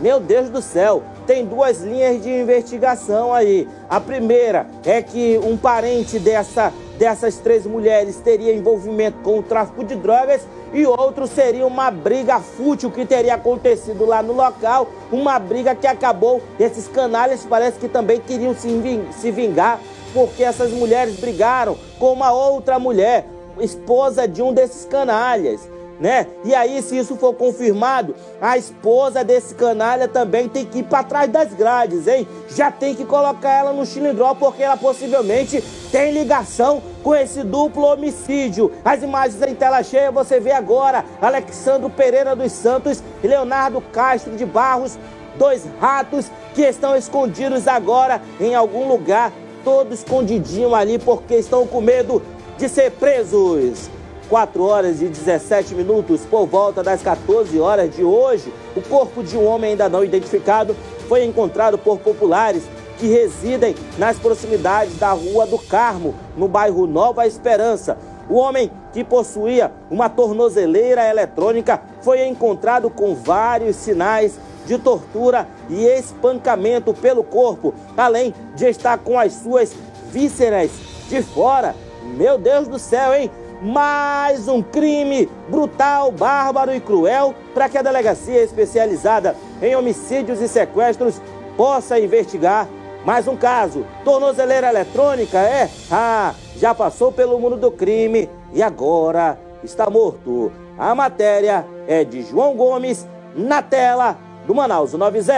Meu 0.00 0.18
Deus 0.18 0.50
do 0.50 0.60
céu, 0.60 1.02
tem 1.24 1.44
duas 1.44 1.80
linhas 1.80 2.22
de 2.22 2.28
investigação 2.28 3.32
aí. 3.32 3.68
A 3.88 4.00
primeira 4.00 4.66
é 4.84 5.00
que 5.00 5.38
um 5.38 5.56
parente 5.56 6.18
dessa, 6.18 6.72
dessas 6.98 7.38
três 7.38 7.64
mulheres 7.64 8.16
teria 8.16 8.52
envolvimento 8.52 9.18
com 9.22 9.38
o 9.38 9.42
tráfico 9.42 9.84
de 9.84 9.94
drogas 9.94 10.42
e 10.72 10.84
outro 10.84 11.28
seria 11.28 11.64
uma 11.64 11.92
briga 11.92 12.40
fútil 12.40 12.90
que 12.90 13.06
teria 13.06 13.34
acontecido 13.34 14.04
lá 14.04 14.20
no 14.20 14.32
local, 14.32 14.88
uma 15.12 15.38
briga 15.38 15.76
que 15.76 15.86
acabou. 15.86 16.42
Esses 16.58 16.88
canalhas 16.88 17.46
parece 17.48 17.78
que 17.78 17.88
também 17.88 18.18
queriam 18.18 18.54
se 18.54 19.30
vingar 19.30 19.78
porque 20.14 20.44
essas 20.44 20.70
mulheres 20.70 21.16
brigaram 21.16 21.76
com 21.98 22.12
uma 22.12 22.32
outra 22.32 22.78
mulher, 22.78 23.26
esposa 23.60 24.26
de 24.26 24.40
um 24.40 24.54
desses 24.54 24.86
canalhas. 24.86 25.68
Né? 26.00 26.26
E 26.44 26.52
aí, 26.54 26.82
se 26.82 26.98
isso 26.98 27.16
for 27.16 27.34
confirmado, 27.34 28.16
a 28.40 28.58
esposa 28.58 29.22
desse 29.22 29.54
canalha 29.54 30.08
também 30.08 30.48
tem 30.48 30.64
que 30.64 30.80
ir 30.80 30.82
para 30.82 31.04
trás 31.04 31.30
das 31.30 31.54
grades, 31.54 32.08
hein? 32.08 32.26
Já 32.48 32.68
tem 32.68 32.96
que 32.96 33.04
colocar 33.04 33.52
ela 33.52 33.72
no 33.72 33.86
cilindró, 33.86 34.34
porque 34.34 34.64
ela 34.64 34.76
possivelmente 34.76 35.62
tem 35.92 36.10
ligação 36.10 36.82
com 37.02 37.14
esse 37.14 37.44
duplo 37.44 37.84
homicídio. 37.84 38.72
As 38.84 39.04
imagens 39.04 39.40
em 39.42 39.54
tela 39.54 39.84
cheia 39.84 40.10
você 40.10 40.40
vê 40.40 40.50
agora: 40.50 41.04
Alexandro 41.22 41.88
Pereira 41.88 42.34
dos 42.34 42.50
Santos 42.50 43.00
e 43.22 43.28
Leonardo 43.28 43.80
Castro 43.80 44.34
de 44.36 44.44
Barros, 44.44 44.98
dois 45.38 45.64
ratos 45.80 46.28
que 46.54 46.62
estão 46.62 46.96
escondidos 46.96 47.68
agora 47.68 48.20
em 48.40 48.54
algum 48.54 48.88
lugar 48.88 49.32
todos 49.64 50.00
escondidinho 50.00 50.74
ali 50.74 50.98
porque 50.98 51.34
estão 51.36 51.66
com 51.66 51.80
medo 51.80 52.22
de 52.58 52.68
ser 52.68 52.92
presos. 52.92 53.90
4 54.28 54.64
horas 54.64 55.02
e 55.02 55.06
17 55.06 55.74
minutos 55.74 56.22
por 56.22 56.46
volta 56.46 56.82
das 56.82 57.02
14 57.02 57.60
horas 57.60 57.94
de 57.94 58.02
hoje, 58.02 58.52
o 58.74 58.80
corpo 58.80 59.22
de 59.22 59.36
um 59.36 59.44
homem 59.46 59.72
ainda 59.72 59.88
não 59.88 60.02
identificado 60.02 60.74
foi 61.08 61.24
encontrado 61.24 61.76
por 61.76 61.98
populares 61.98 62.62
que 62.98 63.06
residem 63.06 63.74
nas 63.98 64.18
proximidades 64.18 64.98
da 64.98 65.12
Rua 65.12 65.46
do 65.46 65.58
Carmo, 65.58 66.14
no 66.36 66.48
bairro 66.48 66.86
Nova 66.86 67.26
Esperança. 67.26 67.98
O 68.28 68.36
homem 68.36 68.70
que 68.92 69.04
possuía 69.04 69.70
uma 69.90 70.08
tornozeleira 70.08 71.06
eletrônica 71.06 71.82
foi 72.00 72.26
encontrado 72.26 72.88
com 72.88 73.14
vários 73.14 73.76
sinais 73.76 74.38
de 74.66 74.78
tortura 74.78 75.48
e 75.68 75.84
espancamento 75.84 76.94
pelo 76.94 77.22
corpo, 77.22 77.74
além 77.96 78.34
de 78.54 78.66
estar 78.66 78.98
com 78.98 79.18
as 79.18 79.32
suas 79.32 79.74
vísceras 80.10 80.70
de 81.08 81.22
fora. 81.22 81.74
Meu 82.16 82.38
Deus 82.38 82.68
do 82.68 82.78
céu, 82.78 83.14
hein? 83.14 83.30
Mais 83.62 84.48
um 84.48 84.62
crime 84.62 85.28
brutal, 85.48 86.10
bárbaro 86.10 86.74
e 86.74 86.80
cruel 86.80 87.34
para 87.54 87.68
que 87.68 87.78
a 87.78 87.82
delegacia 87.82 88.42
especializada 88.42 89.36
em 89.62 89.74
homicídios 89.74 90.40
e 90.40 90.48
sequestros 90.48 91.20
possa 91.56 91.98
investigar 91.98 92.68
mais 93.04 93.28
um 93.28 93.36
caso. 93.36 93.84
Tornozeleira 94.04 94.68
eletrônica, 94.68 95.38
é? 95.38 95.68
Ah, 95.90 96.34
já 96.56 96.74
passou 96.74 97.12
pelo 97.12 97.38
mundo 97.38 97.56
do 97.56 97.70
crime 97.70 98.28
e 98.52 98.62
agora 98.62 99.38
está 99.62 99.90
morto. 99.90 100.50
A 100.78 100.94
matéria 100.94 101.64
é 101.86 102.02
de 102.02 102.22
João 102.22 102.56
Gomes, 102.56 103.06
na 103.36 103.62
tela 103.62 104.16
do 104.46 104.54
Manaus 104.54 104.92
90. 104.92 105.32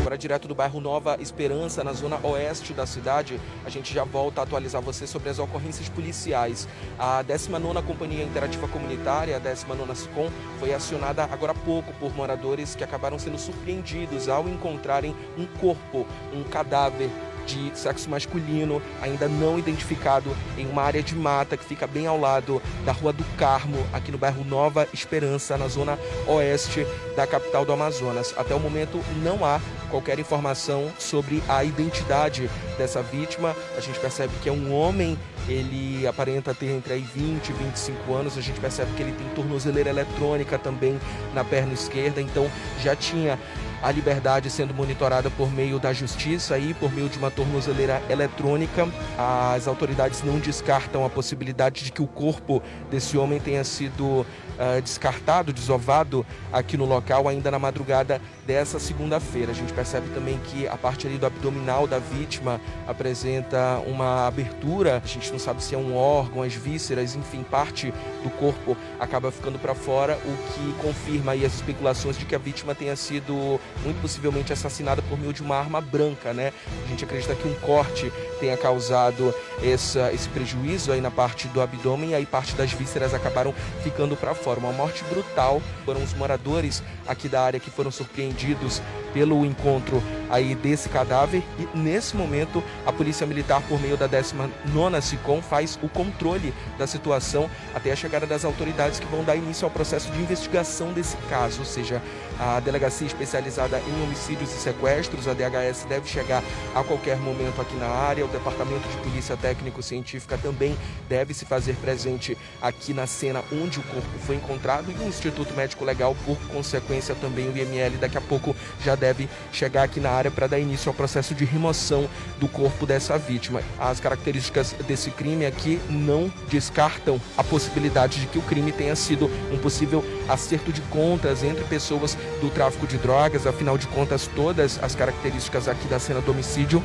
Agora 0.00 0.18
direto 0.18 0.46
do 0.46 0.54
bairro 0.54 0.80
Nova 0.80 1.16
Esperança, 1.20 1.82
na 1.82 1.92
zona 1.92 2.18
oeste 2.22 2.72
da 2.72 2.86
cidade, 2.86 3.40
a 3.64 3.70
gente 3.70 3.92
já 3.92 4.04
volta 4.04 4.40
a 4.40 4.44
atualizar 4.44 4.80
você 4.80 5.06
sobre 5.06 5.30
as 5.30 5.38
ocorrências 5.38 5.88
policiais. 5.88 6.68
A 6.98 7.24
19ª 7.24 7.82
Companhia 7.82 8.22
Interativa 8.22 8.68
Comunitária, 8.68 9.36
a 9.36 9.40
19ª 9.40 9.94
SICOM, 9.94 10.30
foi 10.60 10.72
acionada 10.72 11.24
agora 11.24 11.52
há 11.52 11.54
pouco 11.54 11.92
por 11.94 12.14
moradores 12.14 12.76
que 12.76 12.84
acabaram 12.84 13.18
sendo 13.18 13.38
surpreendidos 13.38 14.28
ao 14.28 14.48
encontrarem 14.48 15.14
um 15.36 15.46
corpo, 15.58 16.06
um 16.32 16.44
cadáver 16.44 17.10
de 17.46 17.70
sexo 17.78 18.10
masculino, 18.10 18.82
ainda 19.00 19.28
não 19.28 19.58
identificado, 19.58 20.36
em 20.58 20.66
uma 20.66 20.82
área 20.82 21.02
de 21.02 21.14
mata 21.14 21.56
que 21.56 21.64
fica 21.64 21.86
bem 21.86 22.06
ao 22.06 22.18
lado 22.18 22.60
da 22.84 22.92
Rua 22.92 23.12
do 23.12 23.24
Carmo, 23.36 23.78
aqui 23.92 24.10
no 24.10 24.18
bairro 24.18 24.44
Nova 24.44 24.86
Esperança, 24.92 25.56
na 25.56 25.68
zona 25.68 25.98
oeste 26.26 26.86
da 27.14 27.26
capital 27.26 27.64
do 27.64 27.72
Amazonas. 27.72 28.34
Até 28.36 28.54
o 28.54 28.60
momento 28.60 29.00
não 29.22 29.44
há 29.44 29.60
qualquer 29.90 30.18
informação 30.18 30.92
sobre 30.98 31.42
a 31.48 31.64
identidade 31.64 32.50
dessa 32.76 33.02
vítima. 33.02 33.54
A 33.76 33.80
gente 33.80 33.98
percebe 33.98 34.32
que 34.42 34.48
é 34.48 34.52
um 34.52 34.74
homem, 34.74 35.18
ele 35.48 36.06
aparenta 36.06 36.52
ter 36.52 36.70
entre 36.70 36.94
aí 36.94 37.02
20 37.14 37.48
e 37.48 37.52
25 37.52 38.14
anos. 38.14 38.36
A 38.36 38.40
gente 38.40 38.58
percebe 38.58 38.92
que 38.96 39.02
ele 39.02 39.12
tem 39.12 39.28
tornozeleira 39.28 39.90
eletrônica 39.90 40.58
também 40.58 40.98
na 41.32 41.44
perna 41.44 41.72
esquerda, 41.72 42.20
então 42.20 42.50
já 42.82 42.96
tinha 42.96 43.38
a 43.82 43.90
liberdade 43.90 44.50
sendo 44.50 44.74
monitorada 44.74 45.30
por 45.30 45.52
meio 45.52 45.78
da 45.78 45.92
justiça 45.92 46.58
e 46.58 46.74
por 46.74 46.92
meio 46.92 47.08
de 47.08 47.18
uma 47.18 47.30
tornozeleira 47.30 48.02
eletrônica. 48.08 48.88
As 49.18 49.68
autoridades 49.68 50.22
não 50.22 50.38
descartam 50.38 51.04
a 51.04 51.10
possibilidade 51.10 51.84
de 51.84 51.92
que 51.92 52.02
o 52.02 52.06
corpo 52.06 52.62
desse 52.90 53.16
homem 53.16 53.40
tenha 53.40 53.64
sido 53.64 54.04
uh, 54.06 54.82
descartado, 54.82 55.52
desovado 55.52 56.24
aqui 56.52 56.76
no 56.76 56.84
local 56.84 57.28
ainda 57.28 57.50
na 57.50 57.58
madrugada 57.58 58.20
dessa 58.46 58.78
segunda-feira. 58.78 59.52
A 59.52 59.54
gente 59.54 59.72
percebe 59.72 60.08
também 60.14 60.38
que 60.46 60.66
a 60.66 60.76
parte 60.76 61.06
ali 61.06 61.18
do 61.18 61.26
abdominal 61.26 61.86
da 61.86 61.98
vítima 61.98 62.60
apresenta 62.86 63.82
uma 63.86 64.26
abertura. 64.26 65.02
A 65.04 65.06
gente 65.06 65.30
não 65.30 65.38
sabe 65.38 65.62
se 65.62 65.74
é 65.74 65.78
um 65.78 65.96
órgão, 65.96 66.42
as 66.42 66.54
vísceras, 66.54 67.14
enfim, 67.14 67.42
parte 67.42 67.92
do 68.22 68.30
corpo 68.30 68.76
acaba 68.98 69.30
ficando 69.30 69.58
para 69.58 69.74
fora, 69.74 70.18
o 70.24 70.52
que 70.52 70.82
confirma 70.82 71.32
as 71.32 71.54
especulações 71.54 72.16
de 72.18 72.24
que 72.24 72.34
a 72.34 72.38
vítima 72.38 72.74
tenha 72.74 72.96
sido 72.96 73.60
muito 73.82 74.00
possivelmente 74.00 74.52
assassinada 74.52 75.02
por 75.02 75.18
meio 75.18 75.32
de 75.32 75.42
uma 75.42 75.56
arma 75.56 75.80
branca, 75.80 76.32
né? 76.32 76.52
A 76.84 76.88
gente 76.88 77.04
acredita 77.04 77.34
que 77.34 77.46
um 77.46 77.54
corte 77.54 78.12
tenha 78.40 78.56
causado 78.56 79.34
essa, 79.62 80.12
esse 80.12 80.28
prejuízo 80.28 80.92
aí 80.92 81.00
na 81.00 81.10
parte 81.10 81.48
do 81.48 81.60
abdômen 81.60 82.10
e 82.10 82.14
aí 82.14 82.26
parte 82.26 82.54
das 82.54 82.72
vísceras 82.72 83.14
acabaram 83.14 83.54
ficando 83.82 84.16
para 84.16 84.34
fora. 84.34 84.60
Uma 84.60 84.72
morte 84.72 85.04
brutal. 85.04 85.62
Foram 85.84 86.02
os 86.02 86.14
moradores 86.14 86.82
aqui 87.06 87.28
da 87.28 87.42
área 87.42 87.60
que 87.60 87.70
foram 87.70 87.90
surpreendidos 87.90 88.82
pelo 89.16 89.46
encontro 89.46 90.02
aí 90.28 90.54
desse 90.54 90.90
cadáver. 90.90 91.42
E 91.58 91.66
nesse 91.74 92.14
momento 92.14 92.62
a 92.84 92.92
Polícia 92.92 93.26
Militar 93.26 93.62
por 93.62 93.80
meio 93.80 93.96
da 93.96 94.06
19ª 94.06 95.00
SICOM 95.00 95.40
faz 95.40 95.78
o 95.82 95.88
controle 95.88 96.52
da 96.76 96.86
situação 96.86 97.48
até 97.74 97.92
a 97.92 97.96
chegada 97.96 98.26
das 98.26 98.44
autoridades 98.44 99.00
que 99.00 99.06
vão 99.06 99.24
dar 99.24 99.34
início 99.34 99.64
ao 99.64 99.70
processo 99.70 100.12
de 100.12 100.20
investigação 100.20 100.92
desse 100.92 101.16
caso, 101.30 101.60
ou 101.60 101.64
seja, 101.64 102.02
a 102.38 102.60
delegacia 102.60 103.06
especializada 103.06 103.80
em 103.80 104.02
homicídios 104.02 104.52
e 104.52 104.58
sequestros, 104.58 105.26
a 105.26 105.32
DHS 105.32 105.86
deve 105.88 106.06
chegar 106.06 106.42
a 106.74 106.84
qualquer 106.84 107.16
momento 107.16 107.62
aqui 107.62 107.74
na 107.76 107.86
área, 107.86 108.22
o 108.22 108.28
Departamento 108.28 108.86
de 108.86 108.96
Polícia 108.98 109.34
Técnico-Científica 109.34 110.36
também 110.36 110.76
deve 111.08 111.32
se 111.32 111.46
fazer 111.46 111.74
presente 111.76 112.36
aqui 112.60 112.92
na 112.92 113.06
cena 113.06 113.42
onde 113.50 113.80
o 113.80 113.82
corpo 113.84 114.18
foi 114.26 114.36
encontrado 114.36 114.92
e 114.92 114.94
o 115.02 115.08
Instituto 115.08 115.54
Médico 115.54 115.86
Legal, 115.86 116.14
por 116.26 116.36
consequência, 116.48 117.14
também 117.14 117.48
o 117.48 117.56
IML 117.56 117.96
daqui 117.98 118.18
a 118.18 118.20
pouco 118.20 118.54
já 118.84 118.94
deve 118.94 119.05
chegar 119.52 119.82
aqui 119.82 120.00
na 120.00 120.10
área 120.10 120.30
para 120.30 120.46
dar 120.46 120.58
início 120.58 120.88
ao 120.88 120.94
processo 120.94 121.34
de 121.34 121.44
remoção 121.44 122.08
do 122.38 122.48
corpo 122.48 122.86
dessa 122.86 123.18
vítima. 123.18 123.60
As 123.78 124.00
características 124.00 124.74
desse 124.86 125.10
crime 125.10 125.46
aqui 125.46 125.80
não 125.88 126.32
descartam 126.48 127.20
a 127.36 127.44
possibilidade 127.44 128.20
de 128.20 128.26
que 128.26 128.38
o 128.38 128.42
crime 128.42 128.72
tenha 128.72 128.96
sido 128.96 129.30
um 129.52 129.58
possível 129.58 130.04
acerto 130.28 130.72
de 130.72 130.80
contas 130.82 131.42
entre 131.42 131.64
pessoas 131.64 132.16
do 132.40 132.50
tráfico 132.50 132.86
de 132.86 132.98
drogas, 132.98 133.46
afinal 133.46 133.76
de 133.76 133.86
contas, 133.88 134.28
todas 134.34 134.82
as 134.82 134.94
características 134.94 135.68
aqui 135.68 135.86
da 135.88 135.98
cena 135.98 136.20
do 136.20 136.30
homicídio 136.30 136.82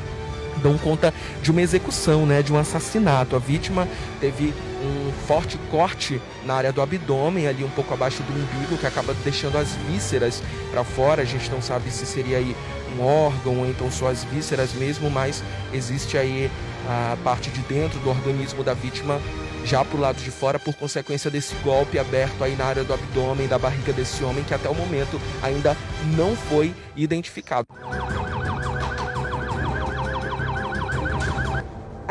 dão 0.58 0.78
conta 0.78 1.14
de 1.42 1.52
uma 1.52 1.62
execução, 1.62 2.26
né, 2.26 2.42
de 2.42 2.52
um 2.52 2.58
assassinato. 2.58 3.36
A 3.36 3.40
vítima 3.40 3.88
teve 4.20 4.54
um 4.84 5.12
forte 5.28 5.58
corte 5.70 6.22
na 6.46 6.56
área 6.56 6.74
do 6.74 6.82
abdômen, 6.82 7.48
ali 7.48 7.64
um 7.64 7.70
pouco 7.70 7.94
abaixo 7.94 8.24
do 8.24 8.34
umbigo, 8.34 8.78
que 8.78 8.86
acaba 8.86 9.14
deixando 9.24 9.58
as 9.58 9.70
vísceras 9.90 10.42
para 10.72 10.84
fora. 10.84 11.22
A 11.22 11.26
gente 11.26 11.50
não 11.50 11.62
sabe 11.62 11.92
se 11.92 12.06
seria 12.06 12.38
aí 12.38 12.56
um 12.98 13.04
órgão 13.04 13.60
ou 13.60 13.66
então 13.66 13.90
só 13.92 14.10
as 14.10 14.24
vísceras 14.24 14.74
mesmo, 14.74 15.10
mas 15.10 15.44
existe 15.74 16.18
aí 16.18 16.50
a 16.88 17.18
parte 17.24 17.50
de 17.50 17.62
dentro 17.62 18.00
do 18.00 18.10
organismo 18.10 18.64
da 18.64 18.74
vítima 18.74 19.20
já 19.64 19.86
para 19.86 19.98
o 19.98 20.02
lado 20.02 20.18
de 20.18 20.32
fora 20.32 20.58
por 20.58 20.74
consequência 20.76 21.30
desse 21.30 21.54
golpe 21.56 22.00
aberto 22.00 22.44
aí 22.44 22.56
na 22.56 22.66
área 22.66 22.84
do 22.84 22.94
abdômen 22.94 23.48
da 23.48 23.60
barriga 23.60 23.94
desse 23.94 24.24
homem 24.24 24.44
que 24.44 24.54
até 24.54 24.68
o 24.68 24.74
momento 24.74 25.22
ainda 25.42 25.78
não 26.18 26.36
foi 26.36 26.74
identificado. 26.96 27.68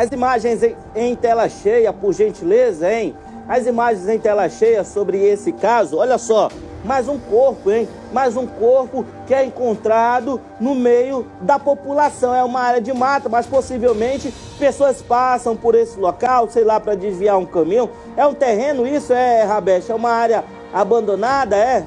As 0.00 0.11
imagens 0.12 0.62
em, 0.97 1.14
tela 1.14 1.47
cheia, 1.47 1.92
por 1.92 2.14
gentileza, 2.14 2.90
hein? 2.90 3.14
As 3.47 3.67
imagens 3.67 4.08
em 4.08 4.19
tela 4.19 4.49
cheia 4.49 4.82
sobre 4.82 5.23
esse 5.23 5.52
caso, 5.52 5.99
olha 5.99 6.17
só, 6.17 6.49
mais 6.82 7.06
um 7.06 7.19
corpo, 7.19 7.71
hein? 7.71 7.86
Mais 8.10 8.34
um 8.34 8.47
corpo 8.47 9.04
que 9.26 9.34
é 9.34 9.45
encontrado 9.45 10.41
no 10.58 10.75
meio 10.75 11.26
da 11.43 11.58
população. 11.58 12.34
É 12.34 12.43
uma 12.43 12.63
área 12.63 12.80
de 12.80 12.95
mata, 12.95 13.28
mas 13.28 13.47
possivelmente 13.47 14.32
pessoas 14.58 15.02
passam 15.02 15.54
por 15.54 15.75
esse 15.75 16.00
local, 16.00 16.49
sei 16.49 16.65
lá, 16.65 16.80
para 16.80 16.95
desviar 16.95 17.36
um 17.36 17.45
caminho. 17.45 17.91
É 18.17 18.26
um 18.26 18.32
terreno 18.32 18.86
isso, 18.86 19.13
é, 19.13 19.43
Rabesh? 19.43 19.91
É 19.91 19.95
uma 19.95 20.13
área 20.13 20.43
abandonada, 20.73 21.56
é? 21.56 21.84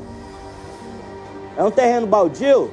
É 1.57 1.63
um 1.63 1.71
terreno 1.71 2.05
baldio? 2.05 2.69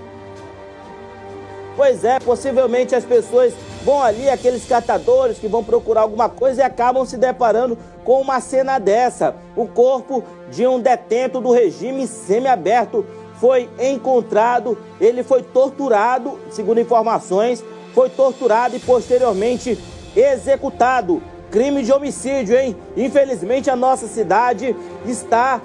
Pois 1.75 2.05
é, 2.05 2.21
possivelmente 2.21 2.95
as 2.95 3.07
pessoas 3.07 3.55
vão 3.83 4.03
ali, 4.03 4.29
aqueles 4.29 4.65
catadores 4.65 5.39
que 5.39 5.49
vão 5.49 5.65
procurar 5.65 6.03
alguma 6.03 6.29
coisa 6.29 6.61
e 6.61 6.65
acabam 6.65 7.05
se 7.05 7.17
deparando 7.17 7.77
com 8.05 8.21
uma 8.21 8.41
cena 8.41 8.79
dessa. 8.79 9.35
O 9.57 9.67
corpo 9.67 10.23
de 10.51 10.67
um 10.67 10.81
detento 10.81 11.41
do 11.41 11.53
regime 11.53 12.07
semiaberto 12.07 13.05
foi 13.35 13.71
encontrado, 13.79 14.77
ele 15.01 15.23
foi 15.23 15.43
torturado, 15.43 16.39
segundo 16.51 16.81
informações, 16.81 17.65
foi 17.95 18.11
torturado 18.11 18.77
e 18.77 18.81
posteriormente 18.81 19.79
executado. 20.15 21.23
Crime 21.51 21.83
de 21.83 21.93
homicídio, 21.93 22.57
hein? 22.57 22.77
Infelizmente 22.97 23.69
a 23.69 23.75
nossa 23.75 24.07
cidade 24.07 24.77
está 25.05 25.61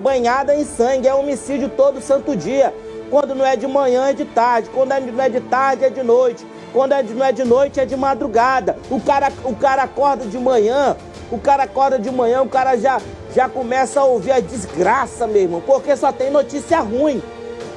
banhada 0.00 0.54
em 0.54 0.64
sangue, 0.64 1.06
é 1.06 1.14
homicídio 1.14 1.68
todo 1.68 2.00
santo 2.00 2.34
dia. 2.34 2.72
Quando 3.10 3.34
não 3.34 3.44
é 3.44 3.54
de 3.54 3.66
manhã, 3.66 4.08
é 4.08 4.12
de 4.14 4.24
tarde. 4.24 4.70
Quando 4.70 4.88
não 4.88 5.22
é 5.22 5.28
de 5.28 5.40
tarde, 5.40 5.84
é 5.84 5.90
de 5.90 6.02
noite. 6.02 6.46
Quando 6.76 6.92
é 6.92 7.02
de, 7.02 7.14
não 7.14 7.24
é 7.24 7.32
de 7.32 7.42
noite, 7.42 7.80
é 7.80 7.86
de 7.86 7.96
madrugada. 7.96 8.76
O 8.90 9.00
cara, 9.00 9.32
o 9.44 9.56
cara 9.56 9.84
acorda 9.84 10.26
de 10.26 10.36
manhã, 10.38 10.94
o 11.30 11.38
cara 11.38 11.62
acorda 11.62 11.98
de 11.98 12.10
manhã, 12.10 12.42
o 12.42 12.48
cara 12.50 12.76
já, 12.76 13.00
já 13.34 13.48
começa 13.48 13.98
a 13.98 14.04
ouvir 14.04 14.32
a 14.32 14.40
desgraça, 14.40 15.26
meu 15.26 15.40
irmão, 15.40 15.62
porque 15.64 15.96
só 15.96 16.12
tem 16.12 16.30
notícia 16.30 16.80
ruim. 16.80 17.22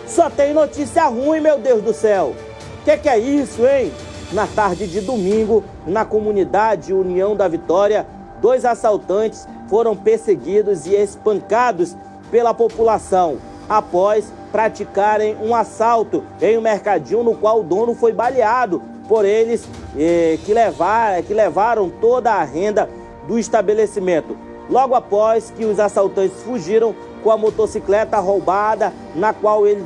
Só 0.06 0.30
tem 0.30 0.54
notícia 0.54 1.06
ruim, 1.06 1.40
meu 1.40 1.58
Deus 1.58 1.82
do 1.82 1.94
céu. 1.94 2.36
O 2.82 2.84
que, 2.84 2.98
que 2.98 3.08
é 3.08 3.18
isso, 3.18 3.66
hein? 3.66 3.90
Na 4.34 4.46
tarde 4.46 4.86
de 4.86 5.00
domingo, 5.00 5.64
na 5.88 6.04
comunidade 6.04 6.94
União 6.94 7.38
da 7.38 7.48
Vitória, 7.48 8.06
dois 8.42 8.66
assaltantes 8.66 9.48
foram 9.70 9.96
perseguidos 9.96 10.86
e 10.86 10.94
espancados 10.94 11.96
pela 12.30 12.54
população 12.54 13.38
após 13.70 14.26
praticarem 14.52 15.36
um 15.42 15.54
assalto 15.54 16.24
em 16.42 16.58
um 16.58 16.62
mercadinho 16.62 17.24
no 17.24 17.36
qual 17.36 17.60
o 17.60 17.64
dono 17.64 17.94
foi 17.94 18.12
baleado 18.12 18.82
por 19.08 19.26
eles 19.26 19.68
eh, 19.98 20.38
que, 20.46 20.54
levar, 20.54 21.22
que 21.24 21.34
levaram 21.34 21.90
toda 21.90 22.32
a 22.32 22.44
renda 22.44 22.90
do 23.28 23.38
estabelecimento. 23.40 24.38
Logo 24.70 24.94
após 24.94 25.50
que 25.50 25.66
os 25.66 25.80
assaltantes 25.80 26.44
fugiram 26.44 26.96
com 27.24 27.32
a 27.32 27.38
motocicleta 27.38 28.20
roubada, 28.20 28.94
na 29.16 29.34
qual 29.34 29.66
eles 29.66 29.86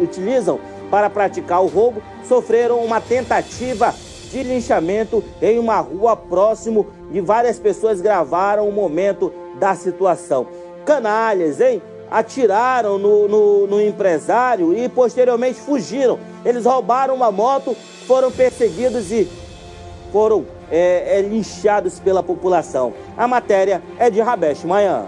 utilizam 0.00 0.58
para 0.90 1.10
praticar 1.10 1.62
o 1.62 1.66
roubo, 1.66 2.02
sofreram 2.26 2.78
uma 2.78 3.00
tentativa 3.00 3.94
de 4.30 4.42
linchamento 4.42 5.22
em 5.40 5.58
uma 5.58 5.78
rua 5.78 6.16
próximo 6.16 6.86
e 7.12 7.20
várias 7.20 7.58
pessoas 7.58 8.00
gravaram 8.00 8.68
o 8.68 8.72
momento 8.72 9.32
da 9.58 9.74
situação. 9.74 10.46
Canalhas, 10.84 11.60
hein? 11.60 11.82
Atiraram 12.16 12.98
no, 12.98 13.28
no, 13.28 13.66
no, 13.66 13.82
empresário 13.82 14.72
e 14.72 14.88
posteriormente 14.88 15.60
fugiram. 15.60 16.18
Eles 16.46 16.64
roubaram 16.64 17.14
uma 17.14 17.30
moto, 17.30 17.76
foram 18.06 18.32
perseguidos 18.32 19.12
e 19.12 19.28
foram 20.10 20.46
é, 20.70 21.18
é, 21.18 21.20
linchados 21.20 22.00
pela 22.00 22.22
população. 22.22 22.94
A 23.18 23.28
matéria 23.28 23.82
é 23.98 24.08
de 24.08 24.22
Rabesh 24.22 24.64
Manhã. 24.64 25.04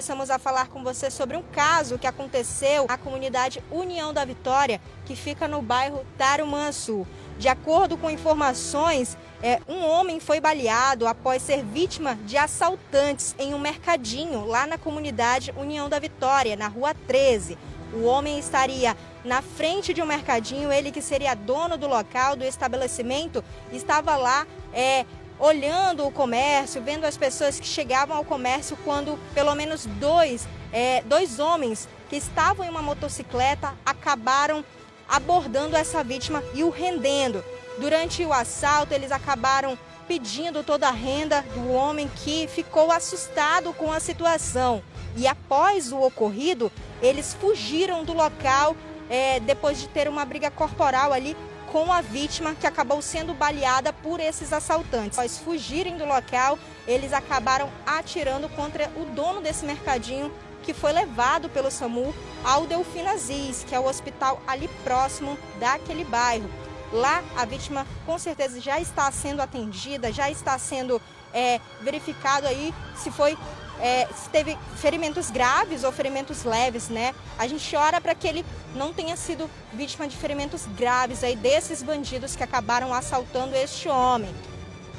Começamos 0.00 0.30
a 0.30 0.38
falar 0.38 0.68
com 0.68 0.82
você 0.82 1.10
sobre 1.10 1.36
um 1.36 1.42
caso 1.42 1.98
que 1.98 2.06
aconteceu 2.06 2.86
na 2.88 2.96
comunidade 2.96 3.62
União 3.70 4.14
da 4.14 4.24
Vitória, 4.24 4.80
que 5.04 5.14
fica 5.14 5.46
no 5.46 5.60
bairro 5.60 6.06
Tarumansu. 6.16 7.06
De 7.38 7.48
acordo 7.48 7.98
com 7.98 8.08
informações, 8.08 9.14
é, 9.42 9.60
um 9.68 9.84
homem 9.84 10.18
foi 10.18 10.40
baleado 10.40 11.06
após 11.06 11.42
ser 11.42 11.62
vítima 11.62 12.14
de 12.24 12.38
assaltantes 12.38 13.34
em 13.38 13.52
um 13.52 13.58
mercadinho 13.58 14.46
lá 14.46 14.66
na 14.66 14.78
comunidade 14.78 15.52
União 15.54 15.86
da 15.86 15.98
Vitória, 15.98 16.56
na 16.56 16.68
rua 16.68 16.94
13. 17.06 17.58
O 17.92 18.04
homem 18.04 18.38
estaria 18.38 18.96
na 19.22 19.42
frente 19.42 19.92
de 19.92 20.00
um 20.00 20.06
mercadinho, 20.06 20.72
ele 20.72 20.90
que 20.90 21.02
seria 21.02 21.34
dono 21.34 21.76
do 21.76 21.86
local, 21.86 22.36
do 22.36 22.44
estabelecimento, 22.44 23.44
estava 23.70 24.16
lá 24.16 24.46
é, 24.72 25.04
olhando 25.40 26.06
o 26.06 26.12
comércio, 26.12 26.82
vendo 26.82 27.04
as 27.04 27.16
pessoas 27.16 27.58
que 27.58 27.66
chegavam 27.66 28.16
ao 28.16 28.24
comércio 28.24 28.76
quando 28.84 29.18
pelo 29.34 29.54
menos 29.54 29.86
dois, 29.86 30.46
é, 30.72 31.02
dois 31.02 31.40
homens 31.40 31.88
que 32.08 32.16
estavam 32.16 32.66
em 32.66 32.68
uma 32.68 32.82
motocicleta 32.82 33.74
acabaram 33.84 34.64
abordando 35.08 35.76
essa 35.76 36.04
vítima 36.04 36.44
e 36.54 36.62
o 36.62 36.70
rendendo. 36.70 37.42
Durante 37.78 38.24
o 38.24 38.32
assalto, 38.32 38.92
eles 38.92 39.10
acabaram 39.10 39.78
pedindo 40.06 40.62
toda 40.62 40.88
a 40.88 40.92
renda 40.92 41.42
do 41.54 41.72
homem 41.72 42.10
que 42.22 42.46
ficou 42.48 42.92
assustado 42.92 43.72
com 43.72 43.90
a 43.90 43.98
situação. 43.98 44.82
E 45.16 45.26
após 45.26 45.90
o 45.90 46.00
ocorrido, 46.00 46.70
eles 47.00 47.34
fugiram 47.34 48.04
do 48.04 48.12
local 48.12 48.76
é, 49.08 49.40
depois 49.40 49.80
de 49.80 49.88
ter 49.88 50.08
uma 50.08 50.24
briga 50.24 50.50
corporal 50.50 51.12
ali 51.12 51.36
com 51.72 51.92
a 51.92 52.00
vítima 52.00 52.54
que 52.54 52.66
acabou 52.66 53.00
sendo 53.00 53.32
baleada 53.32 53.92
por 53.92 54.20
esses 54.20 54.52
assaltantes. 54.52 55.18
Após 55.18 55.38
fugirem 55.38 55.96
do 55.96 56.04
local, 56.04 56.58
eles 56.86 57.12
acabaram 57.12 57.70
atirando 57.86 58.48
contra 58.50 58.90
o 58.96 59.04
dono 59.14 59.40
desse 59.40 59.64
mercadinho 59.64 60.32
que 60.62 60.74
foi 60.74 60.92
levado 60.92 61.48
pelo 61.48 61.70
SAMU 61.70 62.14
ao 62.44 62.66
Delfim 62.66 63.06
Aziz, 63.06 63.64
que 63.66 63.74
é 63.74 63.80
o 63.80 63.86
hospital 63.86 64.42
ali 64.46 64.68
próximo 64.84 65.38
daquele 65.58 66.04
bairro. 66.04 66.50
Lá 66.92 67.22
a 67.36 67.44
vítima 67.44 67.86
com 68.04 68.18
certeza 68.18 68.60
já 68.60 68.80
está 68.80 69.10
sendo 69.12 69.40
atendida, 69.40 70.12
já 70.12 70.28
está 70.30 70.58
sendo 70.58 71.00
é, 71.32 71.60
verificado 71.80 72.46
aí 72.46 72.74
se 72.96 73.10
foi 73.10 73.38
é, 73.80 74.06
se 74.14 74.28
teve 74.30 74.56
ferimentos 74.76 75.30
graves 75.30 75.84
ou 75.84 75.92
ferimentos 75.92 76.44
leves, 76.44 76.88
né? 76.88 77.14
A 77.38 77.46
gente 77.46 77.74
ora 77.74 78.00
para 78.00 78.14
que 78.14 78.28
ele 78.28 78.44
não 78.74 78.92
tenha 78.92 79.16
sido 79.16 79.50
vítima 79.72 80.06
de 80.06 80.16
ferimentos 80.16 80.66
graves 80.76 81.24
aí 81.24 81.34
desses 81.34 81.82
bandidos 81.82 82.36
que 82.36 82.42
acabaram 82.42 82.92
assaltando 82.92 83.56
este 83.56 83.88
homem. 83.88 84.34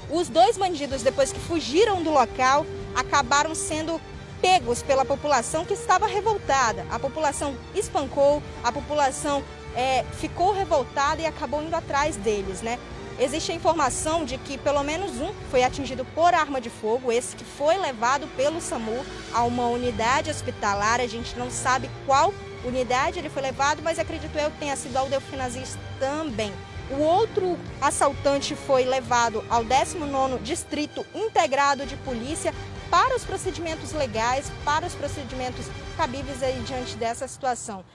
Os 0.09 0.27
dois 0.27 0.57
bandidos, 0.57 1.03
depois 1.03 1.31
que 1.31 1.39
fugiram 1.39 2.03
do 2.03 2.11
local, 2.11 2.65
acabaram 2.95 3.55
sendo 3.55 4.01
pegos 4.41 4.81
pela 4.81 5.05
população 5.05 5.63
que 5.63 5.73
estava 5.73 6.07
revoltada. 6.07 6.85
A 6.89 6.99
população 6.99 7.55
espancou, 7.75 8.41
a 8.63 8.71
população 8.71 9.43
é, 9.75 10.03
ficou 10.19 10.51
revoltada 10.51 11.21
e 11.21 11.25
acabou 11.25 11.61
indo 11.61 11.75
atrás 11.75 12.15
deles, 12.17 12.61
né? 12.61 12.77
Existe 13.19 13.51
a 13.51 13.55
informação 13.55 14.25
de 14.25 14.37
que 14.37 14.57
pelo 14.57 14.83
menos 14.83 15.19
um 15.21 15.31
foi 15.49 15.63
atingido 15.63 16.03
por 16.05 16.33
arma 16.33 16.59
de 16.59 16.69
fogo, 16.69 17.11
esse 17.11 17.35
que 17.35 17.43
foi 17.43 17.77
levado 17.77 18.27
pelo 18.35 18.59
SAMU 18.59 19.05
a 19.33 19.43
uma 19.43 19.67
unidade 19.67 20.29
hospitalar. 20.29 20.99
A 20.99 21.07
gente 21.07 21.37
não 21.37 21.51
sabe 21.51 21.89
qual 22.05 22.33
unidade 22.65 23.19
ele 23.19 23.29
foi 23.29 23.41
levado, 23.41 23.81
mas 23.83 23.99
acredito 23.99 24.35
eu 24.37 24.49
que 24.51 24.57
tenha 24.57 24.75
sido 24.75 24.97
ao 24.97 25.07
Delfinazis 25.07 25.77
também. 25.99 26.51
O 26.89 26.99
outro 26.99 27.57
assaltante 27.79 28.55
foi 28.55 28.83
levado 28.83 29.43
ao 29.49 29.63
19º 29.63 30.41
Distrito 30.41 31.05
Integrado 31.15 31.85
de 31.85 31.95
Polícia 31.97 32.53
para 32.89 33.15
os 33.15 33.23
procedimentos 33.23 33.93
legais, 33.93 34.51
para 34.65 34.85
os 34.85 34.93
procedimentos 34.93 35.65
cabíveis 35.95 36.43
aí 36.43 36.59
diante 36.61 36.97
dessa 36.97 37.27
situação. 37.27 37.85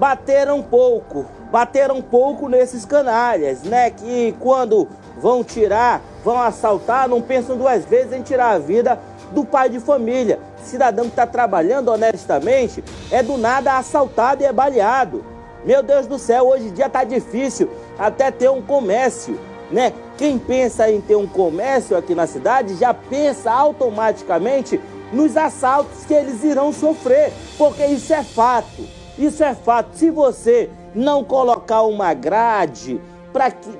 Bateram 0.00 0.62
pouco, 0.62 1.26
bateram 1.52 2.00
pouco 2.00 2.48
nesses 2.48 2.86
canalhas, 2.86 3.64
né? 3.64 3.90
Que 3.90 4.34
quando 4.40 4.88
vão 5.18 5.44
tirar, 5.44 6.00
vão 6.24 6.40
assaltar, 6.40 7.06
não 7.06 7.20
pensam 7.20 7.54
duas 7.54 7.84
vezes 7.84 8.14
em 8.14 8.22
tirar 8.22 8.52
a 8.52 8.58
vida 8.58 8.98
do 9.32 9.44
pai 9.44 9.68
de 9.68 9.78
família. 9.78 10.38
Cidadão 10.64 11.04
que 11.04 11.10
está 11.10 11.26
trabalhando 11.26 11.90
honestamente 11.90 12.82
é 13.10 13.22
do 13.22 13.36
nada 13.36 13.76
assaltado 13.76 14.42
e 14.42 14.46
é 14.46 14.52
baleado. 14.54 15.22
Meu 15.66 15.82
Deus 15.82 16.06
do 16.06 16.18
céu, 16.18 16.48
hoje 16.48 16.68
em 16.68 16.72
dia 16.72 16.88
tá 16.88 17.04
difícil 17.04 17.68
até 17.98 18.30
ter 18.30 18.48
um 18.48 18.62
comércio, 18.62 19.38
né? 19.70 19.92
Quem 20.16 20.38
pensa 20.38 20.90
em 20.90 21.02
ter 21.02 21.16
um 21.16 21.26
comércio 21.26 21.94
aqui 21.94 22.14
na 22.14 22.26
cidade 22.26 22.74
já 22.76 22.94
pensa 22.94 23.52
automaticamente 23.52 24.80
nos 25.12 25.36
assaltos 25.36 26.06
que 26.06 26.14
eles 26.14 26.42
irão 26.42 26.72
sofrer, 26.72 27.30
porque 27.58 27.84
isso 27.84 28.14
é 28.14 28.24
fato. 28.24 28.99
Isso 29.20 29.44
é 29.44 29.54
fato. 29.54 29.90
Se 29.96 30.10
você 30.10 30.70
não 30.94 31.22
colocar 31.22 31.82
uma 31.82 32.14
grade 32.14 32.98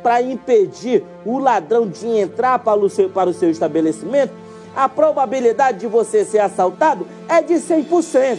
para 0.03 0.21
impedir 0.21 1.03
o 1.25 1.39
ladrão 1.39 1.89
de 1.89 2.07
entrar 2.07 2.59
para 2.59 2.79
o, 2.79 2.91
seu, 2.91 3.09
para 3.09 3.31
o 3.31 3.33
seu 3.33 3.51
estabelecimento, 3.51 4.35
a 4.77 4.87
probabilidade 4.87 5.79
de 5.79 5.87
você 5.87 6.27
ser 6.27 6.41
assaltado 6.41 7.07
é 7.27 7.41
de 7.41 7.55
100%. 7.55 8.39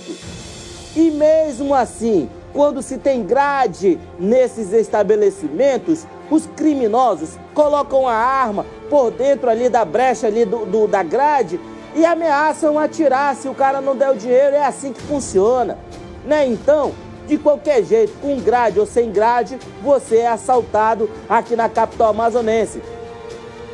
E 0.95 1.09
mesmo 1.09 1.73
assim, 1.73 2.29
quando 2.53 2.83
se 2.83 2.99
tem 2.99 3.23
grade 3.23 3.99
nesses 4.19 4.71
estabelecimentos, 4.71 6.05
os 6.29 6.45
criminosos 6.55 7.31
colocam 7.55 8.07
a 8.07 8.13
arma 8.13 8.63
por 8.91 9.09
dentro 9.09 9.49
ali 9.49 9.69
da 9.69 9.83
brecha 9.83 10.27
ali 10.27 10.45
do, 10.45 10.65
do, 10.67 10.87
da 10.87 11.01
grade 11.01 11.59
e 11.95 12.05
ameaçam 12.05 12.77
atirar 12.77 13.35
se 13.35 13.47
o 13.47 13.55
cara 13.55 13.81
não 13.81 13.95
der 13.95 14.11
o 14.11 14.15
dinheiro. 14.15 14.55
É 14.55 14.65
assim 14.65 14.93
que 14.93 15.01
funciona, 15.01 15.77
né? 16.25 16.45
Então, 16.47 16.93
de 17.27 17.37
qualquer 17.37 17.83
jeito, 17.83 18.13
com 18.21 18.39
grade 18.39 18.79
ou 18.79 18.85
sem 18.85 19.11
grade, 19.11 19.57
você 19.81 20.17
é 20.17 20.27
assaltado 20.27 21.09
aqui 21.29 21.55
na 21.55 21.69
capital 21.69 22.09
amazonense. 22.09 22.81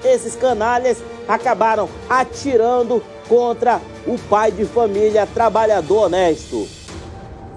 Esses 0.04 0.36
canalhas 0.36 0.98
acabaram 1.28 1.90
atirando 2.10 3.02
contra 3.28 3.82
o 4.06 4.18
pai 4.30 4.52
de 4.52 4.66
família 4.66 5.28
trabalhador 5.28 6.06
honesto. 6.06 6.68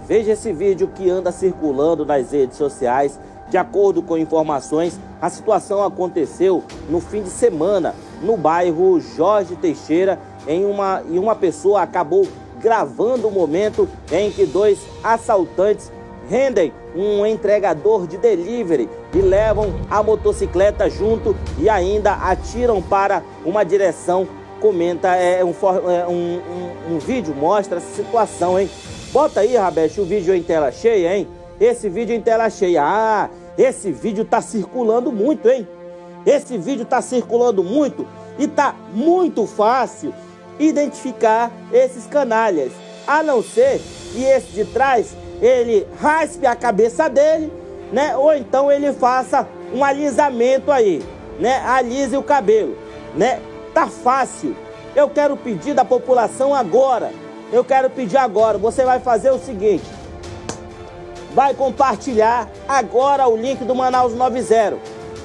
Veja 0.06 0.32
esse 0.32 0.52
vídeo 0.52 0.88
que 0.88 1.08
anda 1.08 1.30
circulando 1.30 2.04
nas 2.04 2.32
redes 2.32 2.56
sociais. 2.56 3.18
De 3.48 3.56
acordo 3.56 4.00
com 4.00 4.16
informações, 4.16 4.98
a 5.20 5.28
situação 5.28 5.84
aconteceu 5.84 6.62
no 6.88 7.00
fim 7.00 7.22
de 7.22 7.30
semana 7.30 7.94
no 8.22 8.36
bairro 8.36 9.00
Jorge 9.00 9.56
Teixeira, 9.56 10.18
em 10.46 10.64
uma, 10.64 11.02
e 11.08 11.18
uma 11.18 11.34
pessoa 11.34 11.82
acabou 11.82 12.26
gravando 12.60 13.28
o 13.28 13.30
momento 13.30 13.88
em 14.12 14.30
que 14.30 14.46
dois 14.46 14.78
assaltantes 15.02 15.90
rendem 16.28 16.72
um 16.94 17.24
entregador 17.26 18.06
de 18.06 18.16
delivery 18.16 18.88
e 19.14 19.18
levam 19.18 19.74
a 19.90 20.02
motocicleta 20.02 20.88
junto 20.88 21.36
e 21.58 21.68
ainda 21.68 22.12
atiram 22.12 22.80
para 22.80 23.22
uma 23.44 23.64
direção. 23.64 24.28
Comenta, 24.60 25.16
é 25.16 25.42
um, 25.42 25.54
é 25.90 26.06
um, 26.06 26.12
um, 26.12 26.94
um 26.94 26.98
vídeo 26.98 27.34
mostra 27.34 27.78
essa 27.78 27.94
situação, 27.94 28.60
hein? 28.60 28.68
Bota 29.10 29.40
aí, 29.40 29.56
Rabeste, 29.56 30.00
o 30.00 30.04
vídeo 30.04 30.34
em 30.34 30.42
tela 30.42 30.70
cheia, 30.70 31.16
hein? 31.16 31.26
Esse 31.58 31.88
vídeo 31.88 32.14
em 32.14 32.20
tela 32.20 32.50
cheia. 32.50 32.82
Ah, 32.84 33.30
esse 33.56 33.90
vídeo 33.90 34.24
tá 34.24 34.40
circulando 34.40 35.10
muito, 35.10 35.48
hein? 35.48 35.66
Esse 36.26 36.58
vídeo 36.58 36.84
tá 36.84 37.00
circulando 37.00 37.64
muito 37.64 38.06
e 38.38 38.46
tá 38.46 38.74
muito 38.92 39.46
fácil 39.46 40.12
identificar 40.60 41.50
esses 41.72 42.06
canalhas. 42.06 42.70
A 43.06 43.22
não 43.22 43.42
ser 43.42 43.80
que 44.12 44.22
esse 44.22 44.52
de 44.52 44.64
trás 44.66 45.16
ele 45.42 45.86
raspe 46.00 46.46
a 46.46 46.54
cabeça 46.54 47.08
dele, 47.08 47.52
né? 47.92 48.16
Ou 48.16 48.32
então 48.34 48.70
ele 48.70 48.92
faça 48.92 49.48
um 49.74 49.82
alisamento 49.82 50.70
aí, 50.70 51.02
né? 51.40 51.60
Alise 51.66 52.16
o 52.16 52.22
cabelo, 52.22 52.76
né? 53.16 53.40
Tá 53.74 53.88
fácil. 53.88 54.54
Eu 54.94 55.08
quero 55.08 55.36
pedir 55.36 55.74
da 55.74 55.84
população 55.84 56.54
agora 56.54 57.10
eu 57.52 57.64
quero 57.64 57.90
pedir 57.90 58.16
agora, 58.16 58.58
você 58.58 58.84
vai 58.84 59.00
fazer 59.00 59.30
o 59.32 59.38
seguinte, 59.38 59.84
vai 61.34 61.52
compartilhar 61.52 62.48
agora 62.68 63.26
o 63.28 63.36
link 63.36 63.64
do 63.64 63.74
Manaus 63.74 64.14
90. 64.14 64.78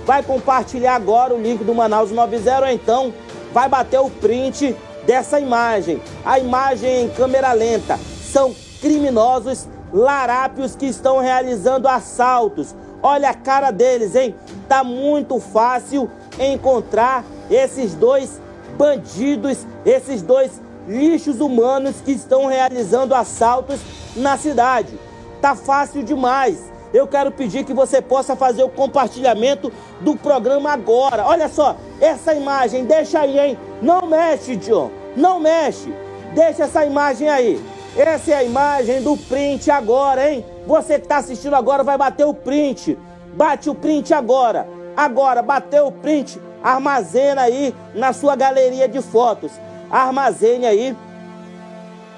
Vai 0.05 0.21
compartilhar 0.21 0.95
agora 0.95 1.33
o 1.33 1.41
link 1.41 1.63
do 1.63 1.73
Manaus 1.73 2.11
90 2.11 2.59
ou 2.59 2.67
então 2.67 3.13
vai 3.51 3.67
bater 3.67 3.99
o 3.99 4.09
print 4.09 4.75
dessa 5.05 5.39
imagem. 5.39 6.01
A 6.25 6.39
imagem 6.39 7.05
em 7.05 7.09
câmera 7.09 7.53
lenta. 7.53 7.97
São 7.97 8.55
criminosos 8.81 9.67
larápios 9.93 10.75
que 10.75 10.85
estão 10.85 11.19
realizando 11.19 11.87
assaltos. 11.87 12.75
Olha 13.01 13.29
a 13.29 13.33
cara 13.33 13.71
deles, 13.71 14.15
hein? 14.15 14.35
Tá 14.67 14.83
muito 14.83 15.39
fácil 15.39 16.09
encontrar 16.39 17.23
esses 17.49 17.93
dois 17.93 18.41
bandidos, 18.77 19.65
esses 19.85 20.21
dois 20.21 20.61
lixos 20.87 21.39
humanos 21.39 21.95
que 22.03 22.11
estão 22.11 22.47
realizando 22.47 23.15
assaltos 23.15 23.79
na 24.15 24.37
cidade. 24.37 24.99
Tá 25.41 25.55
fácil 25.55 26.03
demais. 26.03 26.74
Eu 26.95 27.07
quero 27.07 27.31
pedir 27.31 27.65
que 27.65 27.73
você 27.73 28.01
possa 28.01 28.35
fazer 28.35 28.63
o 28.63 28.69
compartilhamento 28.69 29.71
do 29.99 30.15
programa 30.15 30.71
agora. 30.71 31.25
Olha 31.25 31.49
só, 31.49 31.75
essa 31.99 32.33
imagem, 32.33 32.85
deixa 32.85 33.19
aí, 33.19 33.37
hein? 33.37 33.57
Não 33.81 34.07
mexe, 34.07 34.55
John. 34.55 34.89
Não 35.15 35.39
mexe. 35.39 35.93
Deixa 36.33 36.63
essa 36.63 36.85
imagem 36.85 37.29
aí. 37.29 37.61
Essa 37.97 38.31
é 38.31 38.35
a 38.35 38.43
imagem 38.43 39.01
do 39.01 39.17
print 39.17 39.69
agora, 39.69 40.31
hein? 40.31 40.45
Você 40.65 40.95
que 40.97 41.05
está 41.05 41.17
assistindo 41.17 41.55
agora 41.55 41.83
vai 41.83 41.97
bater 41.97 42.25
o 42.25 42.33
print. 42.33 42.97
Bate 43.33 43.69
o 43.69 43.75
print 43.75 44.13
agora. 44.13 44.67
Agora, 44.95 45.41
bateu 45.41 45.87
o 45.87 45.91
print, 45.91 46.39
armazena 46.63 47.41
aí 47.41 47.75
na 47.93 48.13
sua 48.13 48.35
galeria 48.37 48.87
de 48.87 49.01
fotos 49.01 49.51
armazene 49.89 50.65
aí. 50.65 50.95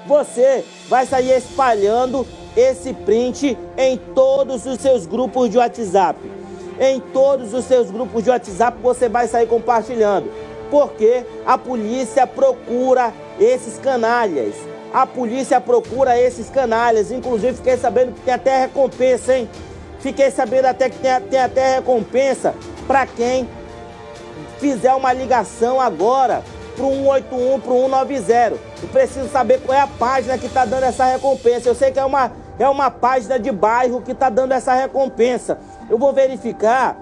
Você 0.06 0.64
vai 0.88 1.06
sair 1.06 1.36
espalhando 1.36 2.26
esse 2.56 2.92
print 2.92 3.56
em 3.76 3.96
todos 4.14 4.66
os 4.66 4.78
seus 4.78 5.06
grupos 5.06 5.50
de 5.50 5.58
WhatsApp. 5.58 6.18
Em 6.80 7.00
todos 7.00 7.52
os 7.54 7.64
seus 7.64 7.90
grupos 7.90 8.24
de 8.24 8.30
WhatsApp 8.30 8.78
você 8.82 9.08
vai 9.08 9.26
sair 9.26 9.46
compartilhando. 9.46 10.30
Porque 10.70 11.24
a 11.46 11.56
polícia 11.56 12.26
procura 12.26 13.12
esses 13.40 13.78
canalhas. 13.78 14.54
A 14.92 15.06
polícia 15.06 15.60
procura 15.60 16.18
esses 16.18 16.48
canalhas. 16.48 17.10
Inclusive, 17.10 17.56
fiquei 17.56 17.76
sabendo 17.76 18.12
que 18.12 18.20
tem 18.20 18.34
até 18.34 18.60
recompensa, 18.60 19.36
hein? 19.36 19.48
Fiquei 20.00 20.30
sabendo 20.30 20.66
até 20.66 20.88
que 20.88 20.98
tem, 20.98 21.20
tem 21.22 21.40
até 21.40 21.76
recompensa 21.76 22.54
para 22.86 23.06
quem 23.06 23.48
fizer 24.58 24.94
uma 24.94 25.12
ligação 25.12 25.80
agora 25.80 26.42
para 26.78 26.86
o 26.86 26.94
181, 26.94 27.60
para 27.60 27.72
o 27.72 27.82
190. 27.82 28.58
Eu 28.82 28.88
preciso 28.88 29.28
saber 29.28 29.60
qual 29.60 29.76
é 29.76 29.80
a 29.80 29.86
página 29.86 30.38
que 30.38 30.46
está 30.46 30.64
dando 30.64 30.84
essa 30.84 31.04
recompensa. 31.04 31.68
Eu 31.68 31.74
sei 31.74 31.90
que 31.90 31.98
é 31.98 32.04
uma, 32.04 32.30
é 32.58 32.68
uma 32.68 32.90
página 32.90 33.38
de 33.38 33.50
bairro 33.50 34.00
que 34.00 34.12
está 34.12 34.30
dando 34.30 34.52
essa 34.52 34.72
recompensa. 34.72 35.58
Eu 35.90 35.98
vou 35.98 36.12
verificar 36.12 36.96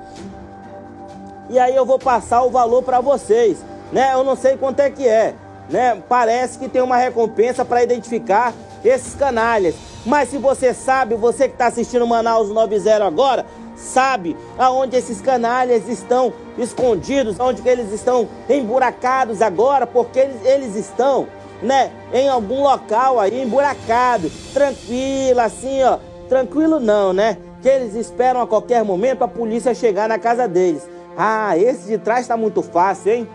e 1.50 1.58
aí 1.58 1.76
eu 1.76 1.84
vou 1.84 1.98
passar 1.98 2.42
o 2.42 2.50
valor 2.50 2.82
para 2.82 3.00
vocês. 3.00 3.58
Né? 3.92 4.14
Eu 4.14 4.24
não 4.24 4.34
sei 4.34 4.56
quanto 4.56 4.80
é 4.80 4.90
que 4.90 5.06
é. 5.06 5.34
Né? 5.68 6.02
Parece 6.08 6.58
que 6.58 6.68
tem 6.68 6.80
uma 6.80 6.96
recompensa 6.96 7.64
para 7.64 7.82
identificar 7.82 8.54
esses 8.84 9.14
canalhas. 9.14 9.74
Mas 10.06 10.30
se 10.30 10.38
você 10.38 10.72
sabe, 10.72 11.14
você 11.16 11.48
que 11.48 11.54
está 11.54 11.66
assistindo 11.66 12.06
Manaus 12.06 12.48
90 12.48 13.04
agora, 13.04 13.44
sabe 13.76 14.36
aonde 14.58 14.96
esses 14.96 15.20
canalhas 15.20 15.88
estão 15.88 16.32
escondidos, 16.58 17.38
onde 17.38 17.66
eles 17.68 17.92
estão 17.92 18.26
emburacados 18.48 19.42
agora, 19.42 19.86
porque 19.86 20.18
eles, 20.18 20.44
eles 20.44 20.74
estão, 20.74 21.28
né, 21.62 21.92
em 22.12 22.28
algum 22.28 22.62
local 22.62 23.20
aí 23.20 23.42
emburacado, 23.42 24.30
tranquilo, 24.52 25.40
assim, 25.40 25.82
ó, 25.82 25.98
tranquilo 26.28 26.80
não, 26.80 27.12
né? 27.12 27.36
Que 27.62 27.68
eles 27.68 27.94
esperam 27.94 28.40
a 28.40 28.46
qualquer 28.46 28.82
momento 28.84 29.22
a 29.22 29.28
polícia 29.28 29.74
chegar 29.74 30.08
na 30.08 30.18
casa 30.18 30.48
deles. 30.48 30.88
Ah, 31.16 31.56
esse 31.56 31.86
de 31.86 31.98
trás 31.98 32.22
está 32.22 32.36
muito 32.36 32.62
fácil, 32.62 33.12
hein? 33.12 33.28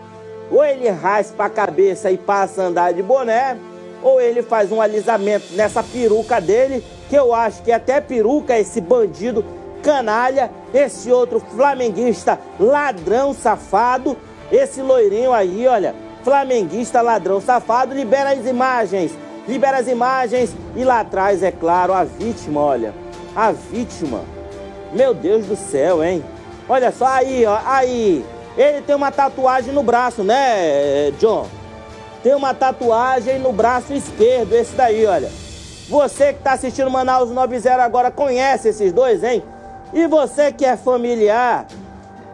Ou 0.50 0.64
ele 0.64 0.88
raspa 0.88 1.46
a 1.46 1.50
cabeça 1.50 2.10
e 2.10 2.18
passa 2.18 2.62
a 2.62 2.66
andar 2.66 2.92
de 2.92 3.02
boné, 3.02 3.56
ou 4.02 4.20
ele 4.20 4.42
faz 4.42 4.70
um 4.70 4.80
alisamento 4.80 5.46
nessa 5.54 5.82
peruca 5.82 6.40
dele, 6.40 6.84
que 7.08 7.16
eu 7.16 7.34
acho 7.34 7.62
que 7.62 7.72
até 7.72 8.00
peruca 8.00 8.58
esse 8.58 8.80
bandido 8.80 9.44
canalha, 9.82 10.50
esse 10.72 11.10
outro 11.10 11.40
flamenguista 11.40 12.38
ladrão 12.58 13.34
safado, 13.34 14.16
esse 14.50 14.80
loirinho 14.80 15.32
aí, 15.32 15.66
olha, 15.66 15.94
flamenguista 16.22 17.00
ladrão 17.00 17.40
safado, 17.40 17.94
libera 17.94 18.30
as 18.30 18.46
imagens, 18.46 19.12
libera 19.46 19.78
as 19.78 19.88
imagens 19.88 20.54
e 20.76 20.84
lá 20.84 21.00
atrás, 21.00 21.42
é 21.42 21.50
claro, 21.50 21.92
a 21.92 22.04
vítima, 22.04 22.60
olha, 22.60 22.94
a 23.34 23.52
vítima. 23.52 24.20
Meu 24.92 25.14
Deus 25.14 25.46
do 25.46 25.56
céu, 25.56 26.04
hein? 26.04 26.22
Olha 26.68 26.92
só 26.92 27.06
aí, 27.06 27.44
ó, 27.46 27.58
aí. 27.64 28.24
Ele 28.56 28.82
tem 28.82 28.94
uma 28.94 29.10
tatuagem 29.10 29.72
no 29.72 29.82
braço, 29.82 30.22
né, 30.22 31.10
John? 31.18 31.46
Tem 32.22 32.34
uma 32.34 32.52
tatuagem 32.52 33.38
no 33.38 33.52
braço 33.52 33.92
esquerdo, 33.94 34.52
esse 34.52 34.74
daí, 34.74 35.06
olha. 35.06 35.30
Você 35.88 36.32
que 36.32 36.38
está 36.38 36.52
assistindo 36.52 36.90
Manaus 36.90 37.30
90 37.30 37.82
agora 37.82 38.10
conhece 38.10 38.68
esses 38.68 38.92
dois, 38.92 39.24
hein? 39.24 39.42
E 39.92 40.06
você 40.06 40.50
que 40.50 40.64
é 40.64 40.76
familiar, 40.76 41.66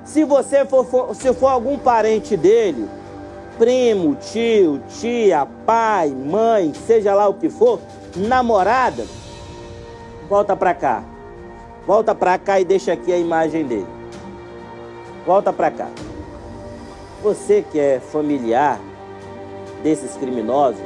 se 0.05 0.25
você 0.25 0.65
for, 0.65 0.85
for, 0.87 1.15
se 1.15 1.33
for 1.35 1.49
algum 1.49 1.77
parente 1.77 2.37
dele, 2.37 2.89
primo, 3.59 4.15
tio, 4.15 4.81
tia, 4.89 5.47
pai, 5.67 6.11
mãe, 6.11 6.73
seja 6.87 7.15
lá 7.15 7.27
o 7.27 7.35
que 7.35 7.51
for, 7.51 7.81
namorada, 8.17 9.05
volta 10.29 10.57
pra 10.57 10.73
cá. 10.73 11.03
Volta 11.87 12.15
pra 12.15 12.39
cá 12.39 12.61
e 12.61 12.65
deixa 12.65 12.93
aqui 12.93 13.13
a 13.13 13.19
imagem 13.19 13.65
dele. 13.65 13.87
Volta 15.27 15.53
pra 15.53 15.71
cá. 15.71 15.89
Você 17.23 17.65
que 17.73 17.81
é 17.81 17.99
familiar 17.99 18.79
desses 19.83 20.15
criminosos, 20.17 20.81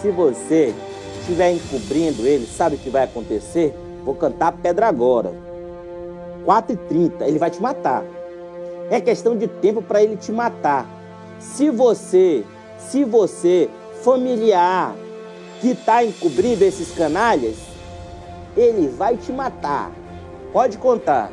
se 0.00 0.10
você 0.10 0.72
estiver 1.20 1.52
encobrindo 1.52 2.26
ele, 2.26 2.46
sabe 2.46 2.76
o 2.76 2.78
que 2.78 2.90
vai 2.90 3.04
acontecer? 3.04 3.74
Vou 4.04 4.14
cantar 4.14 4.52
pedra 4.52 4.86
agora. 4.86 5.32
4h30, 6.46 7.22
ele 7.22 7.38
vai 7.38 7.50
te 7.50 7.60
matar. 7.60 8.04
É 8.90 9.00
questão 9.00 9.36
de 9.36 9.46
tempo 9.46 9.82
para 9.82 10.02
ele 10.02 10.16
te 10.16 10.32
matar. 10.32 10.86
Se 11.38 11.70
você, 11.70 12.44
se 12.78 13.04
você, 13.04 13.68
familiar, 14.02 14.94
que 15.60 15.70
está 15.70 16.04
encobrindo 16.04 16.64
esses 16.64 16.92
canalhas, 16.92 17.56
ele 18.56 18.88
vai 18.88 19.16
te 19.16 19.32
matar. 19.32 19.90
Pode 20.52 20.76
contar. 20.78 21.30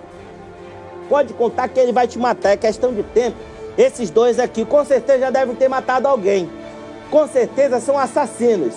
Pode 1.10 1.34
contar 1.34 1.67
que 1.67 1.80
ele 1.80 1.91
vai 1.91 2.08
te 2.08 2.17
matar. 2.17 2.52
É 2.52 2.58
questão 2.58 2.93
de 2.93 3.04
tempo 3.04 3.38
esses 3.80 4.10
dois 4.10 4.39
aqui 4.39 4.65
com 4.65 4.84
certeza 4.84 5.19
já 5.19 5.30
devem 5.30 5.56
ter 5.56 5.69
matado 5.69 6.06
alguém. 6.06 6.50
Com 7.10 7.26
certeza 7.30 7.80
são 7.80 7.98
assassinos. 7.98 8.74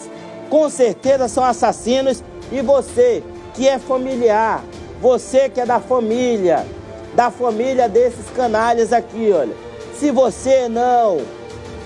Com 0.48 0.70
certeza 0.70 1.26
são 1.26 1.42
assassinos. 1.42 2.22
E 2.52 2.62
você 2.62 3.20
que 3.52 3.66
é 3.66 3.80
familiar, 3.80 4.62
você 5.02 5.48
que 5.48 5.60
é 5.60 5.66
da 5.66 5.80
família, 5.80 6.64
da 7.12 7.28
família 7.28 7.88
desses 7.88 8.30
canalhas 8.30 8.92
aqui, 8.92 9.32
olha. 9.32 9.52
Se 9.94 10.12
você 10.12 10.68
não, 10.68 11.18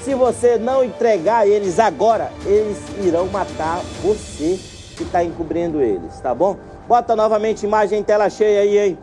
se 0.04 0.14
você 0.14 0.58
não 0.58 0.84
entregar 0.84 1.48
eles 1.48 1.78
agora, 1.78 2.30
eles 2.44 2.76
irão 3.02 3.26
matar 3.26 3.80
você 4.02 4.60
que 4.96 5.02
está 5.02 5.24
encobrindo 5.24 5.80
eles, 5.80 6.20
tá 6.20 6.34
bom? 6.34 6.58
Bota 6.86 7.16
novamente 7.16 7.64
imagem 7.64 8.00
em 8.00 8.02
tela 8.02 8.28
cheia 8.28 8.60
aí, 8.60 8.78
hein? 8.78 8.98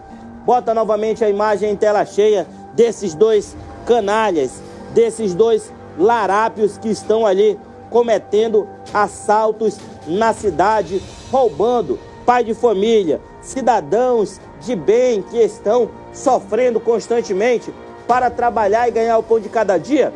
Bota 0.46 0.76
novamente 0.76 1.26
a 1.26 1.30
imagem 1.30 1.72
em 1.72 1.76
tela 1.76 2.06
cheia 2.06 2.46
desses 2.76 3.16
dois 3.16 3.58
canalhas, 3.84 4.62
desses 4.94 5.34
dois 5.34 5.74
larápios 5.98 6.78
que 6.78 6.90
estão 6.90 7.26
ali 7.26 7.60
cometendo 7.90 8.68
assaltos 8.94 9.80
na 10.06 10.34
cidade, 10.34 11.02
roubando 11.32 12.00
pai 12.26 12.44
de 12.44 12.54
família, 12.54 13.20
cidadãos 13.44 14.40
de 14.62 14.76
bem 14.76 15.22
que 15.22 15.38
estão 15.38 15.90
sofrendo 16.12 16.80
constantemente 16.80 17.74
para 18.08 18.30
trabalhar 18.30 18.88
e 18.88 18.92
ganhar 18.92 19.18
o 19.18 19.24
pão 19.24 19.40
de 19.40 19.50
cada 19.50 19.78
dia. 19.78 20.14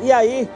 E 0.00 0.10
aí, 0.10 0.48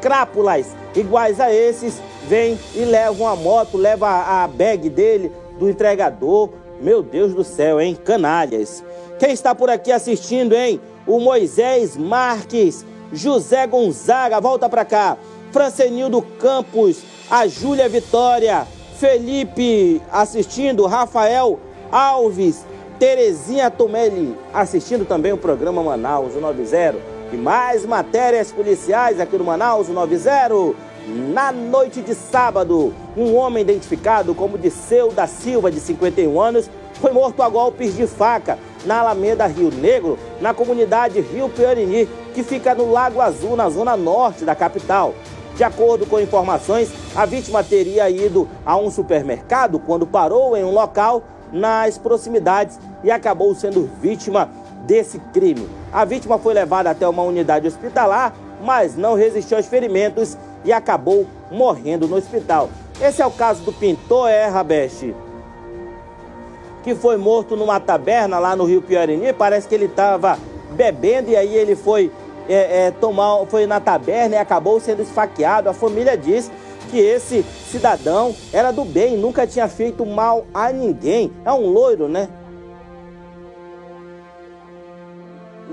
crápulas 0.00 0.76
iguais 0.94 1.40
a 1.40 1.52
esses 1.52 2.00
vêm 2.28 2.58
e 2.74 2.84
levam 2.84 3.26
a 3.26 3.34
moto, 3.34 3.76
levam 3.76 4.08
a 4.08 4.46
bag 4.46 4.88
dele, 4.90 5.32
do 5.58 5.68
entregador. 5.68 6.50
Meu 6.80 7.02
Deus 7.02 7.32
do 7.32 7.44
céu, 7.44 7.80
hein? 7.80 7.96
Canalhas. 8.04 8.84
Quem 9.18 9.32
está 9.32 9.54
por 9.54 9.70
aqui 9.70 9.90
assistindo, 9.92 10.54
hein? 10.54 10.80
o 11.06 11.18
Moisés 11.20 11.96
Marques, 11.96 12.84
José 13.12 13.66
Gonzaga, 13.66 14.40
volta 14.40 14.68
para 14.68 14.84
cá, 14.84 15.16
Francenildo 15.52 16.22
Campos, 16.22 17.02
a 17.30 17.46
Júlia 17.46 17.88
Vitória, 17.88 18.66
Felipe 19.04 20.00
assistindo, 20.10 20.86
Rafael 20.86 21.60
Alves, 21.92 22.64
Terezinha 22.98 23.70
Tomelli 23.70 24.34
assistindo 24.50 25.04
também 25.04 25.30
o 25.30 25.36
programa 25.36 25.82
Manaus 25.82 26.34
90. 26.34 26.96
E 27.30 27.36
mais 27.36 27.84
matérias 27.84 28.50
policiais 28.50 29.20
aqui 29.20 29.36
no 29.36 29.44
Manaus 29.44 29.90
90. 29.90 30.74
Na 31.34 31.52
noite 31.52 32.00
de 32.00 32.14
sábado, 32.14 32.94
um 33.14 33.36
homem 33.36 33.60
identificado 33.60 34.34
como 34.34 34.56
Disseu 34.56 35.12
da 35.12 35.26
Silva, 35.26 35.70
de 35.70 35.80
51 35.80 36.40
anos, 36.40 36.70
foi 36.94 37.12
morto 37.12 37.42
a 37.42 37.48
golpes 37.50 37.94
de 37.94 38.06
faca 38.06 38.58
na 38.86 39.00
Alameda 39.00 39.46
Rio 39.46 39.70
Negro, 39.70 40.18
na 40.40 40.54
comunidade 40.54 41.20
Rio 41.20 41.50
Piarini, 41.50 42.08
que 42.32 42.42
fica 42.42 42.74
no 42.74 42.90
Lago 42.90 43.20
Azul, 43.20 43.54
na 43.54 43.68
zona 43.68 43.98
norte 43.98 44.46
da 44.46 44.54
capital. 44.54 45.14
De 45.56 45.62
acordo 45.62 46.06
com 46.06 46.20
informações, 46.20 46.90
a 47.14 47.24
vítima 47.24 47.62
teria 47.62 48.08
ido 48.10 48.48
a 48.64 48.76
um 48.76 48.90
supermercado 48.90 49.78
quando 49.78 50.06
parou 50.06 50.56
em 50.56 50.64
um 50.64 50.72
local 50.72 51.22
nas 51.52 51.96
proximidades 51.96 52.78
e 53.04 53.10
acabou 53.10 53.54
sendo 53.54 53.88
vítima 54.00 54.50
desse 54.86 55.18
crime. 55.32 55.68
A 55.92 56.04
vítima 56.04 56.38
foi 56.38 56.54
levada 56.54 56.90
até 56.90 57.06
uma 57.06 57.22
unidade 57.22 57.68
hospitalar, 57.68 58.34
mas 58.62 58.96
não 58.96 59.14
resistiu 59.14 59.56
aos 59.56 59.66
ferimentos 59.66 60.36
e 60.64 60.72
acabou 60.72 61.26
morrendo 61.50 62.08
no 62.08 62.16
hospital. 62.16 62.68
Esse 63.00 63.22
é 63.22 63.26
o 63.26 63.30
caso 63.30 63.62
do 63.62 63.72
pintor, 63.72 64.28
é, 64.28 64.46
Rabeste? 64.46 65.14
que 66.84 66.94
foi 66.94 67.16
morto 67.16 67.56
numa 67.56 67.80
taberna 67.80 68.38
lá 68.38 68.54
no 68.54 68.64
Rio 68.64 68.82
Piarini. 68.82 69.32
Parece 69.32 69.66
que 69.66 69.74
ele 69.74 69.86
estava 69.86 70.38
bebendo 70.72 71.30
e 71.30 71.36
aí 71.36 71.56
ele 71.56 71.74
foi 71.74 72.12
é, 72.48 72.86
é, 72.86 72.90
tomar, 72.90 73.44
foi 73.46 73.66
na 73.66 73.80
taberna 73.80 74.36
e 74.36 74.38
acabou 74.38 74.80
sendo 74.80 75.02
esfaqueado. 75.02 75.68
A 75.68 75.72
família 75.72 76.16
diz 76.16 76.50
que 76.90 76.98
esse 76.98 77.42
cidadão 77.70 78.34
era 78.52 78.70
do 78.70 78.84
bem, 78.84 79.16
nunca 79.16 79.46
tinha 79.46 79.68
feito 79.68 80.04
mal 80.04 80.46
a 80.52 80.72
ninguém. 80.72 81.32
É 81.44 81.52
um 81.52 81.66
loiro, 81.66 82.08
né? 82.08 82.28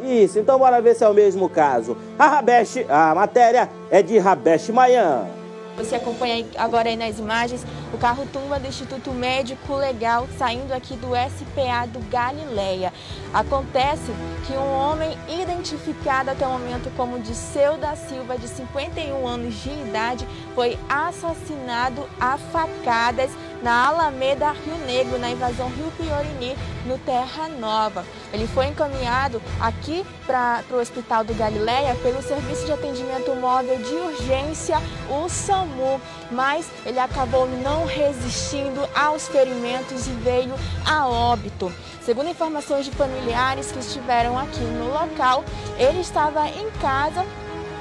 Isso, 0.03 0.39
então 0.39 0.57
bora 0.57 0.81
ver 0.81 0.95
se 0.95 1.03
é 1.03 1.09
o 1.09 1.13
mesmo 1.13 1.47
caso. 1.47 1.95
A 2.17 2.27
Rabesh, 2.27 2.85
a 2.89 3.13
matéria 3.13 3.69
é 3.91 4.01
de 4.01 4.17
Rabesh 4.17 4.69
Mayan. 4.69 5.40
Você 5.77 5.95
acompanha 5.95 6.45
agora 6.57 6.89
aí 6.89 6.95
nas 6.95 7.17
imagens 7.17 7.65
o 7.93 7.97
carro 7.97 8.25
tumba 8.31 8.59
do 8.59 8.67
Instituto 8.67 9.11
Médico 9.11 9.75
Legal 9.75 10.27
saindo 10.37 10.73
aqui 10.73 10.95
do 10.95 11.09
SPA 11.09 11.87
do 11.87 11.99
Galileia. 12.09 12.93
Acontece 13.33 14.11
que 14.45 14.53
um 14.53 14.73
homem 14.73 15.17
identificado 15.27 16.29
até 16.29 16.45
o 16.45 16.51
momento 16.51 16.91
como 16.95 17.19
Disseu 17.19 17.77
da 17.77 17.95
Silva, 17.95 18.37
de 18.37 18.47
51 18.47 19.27
anos 19.27 19.55
de 19.61 19.69
idade, 19.69 20.27
foi 20.53 20.77
assassinado 20.89 22.07
a 22.19 22.37
facadas 22.37 23.31
na 23.61 23.87
Alameda 23.87 24.51
Rio 24.51 24.77
Negro, 24.85 25.19
na 25.19 25.29
invasão 25.29 25.69
Rio 25.69 25.91
Piorini, 25.97 26.55
no 26.85 26.97
Terra 26.99 27.47
Nova. 27.47 28.05
Ele 28.33 28.47
foi 28.47 28.67
encaminhado 28.67 29.41
aqui 29.59 30.05
para 30.25 30.63
o 30.71 30.75
Hospital 30.75 31.23
do 31.23 31.33
Galileia 31.33 31.95
pelo 31.95 32.21
Serviço 32.21 32.65
de 32.65 32.71
Atendimento 32.71 33.35
Móvel 33.35 33.77
de 33.77 33.93
Urgência, 33.93 34.77
o 35.09 35.29
SAMU, 35.29 36.01
mas 36.31 36.67
ele 36.85 36.99
acabou 36.99 37.47
não 37.47 37.85
resistindo 37.85 38.87
aos 38.95 39.27
ferimentos 39.27 40.07
e 40.07 40.11
veio 40.11 40.53
a 40.85 41.07
óbito. 41.07 41.71
Segundo 42.01 42.29
informações 42.29 42.85
de 42.85 42.91
familiares 42.91 43.71
que 43.71 43.79
estiveram 43.79 44.37
aqui 44.37 44.59
no 44.59 44.91
local, 44.91 45.43
ele 45.77 45.99
estava 45.99 46.47
em 46.47 46.69
casa, 46.81 47.25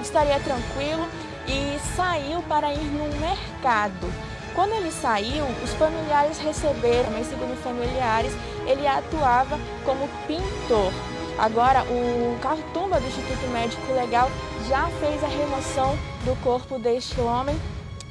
estaria 0.03 0.39
tranquilo 0.41 1.07
e 1.47 1.79
saiu 1.97 2.43
para 2.43 2.73
ir 2.73 2.85
no 2.85 3.09
mercado. 3.19 4.30
Quando 4.55 4.73
ele 4.75 4.91
saiu, 4.91 5.45
os 5.63 5.73
familiares 5.75 6.39
receberam, 6.39 7.11
mas 7.13 7.29
segundo 7.29 7.57
familiares, 7.63 8.33
ele 8.67 8.87
atuava 8.87 9.59
como 9.85 10.09
pintor. 10.27 10.93
Agora, 11.39 11.85
o 11.85 12.39
carro-tumba 12.41 13.01
do 13.01 13.07
Instituto 13.07 13.49
Médico 13.53 13.93
Legal 13.93 14.31
já 14.69 14.89
fez 15.01 15.23
a 15.25 15.29
remoção 15.29 15.97
do 16.25 16.39
corpo 16.43 16.79
deste 16.79 17.19
homem 17.21 17.57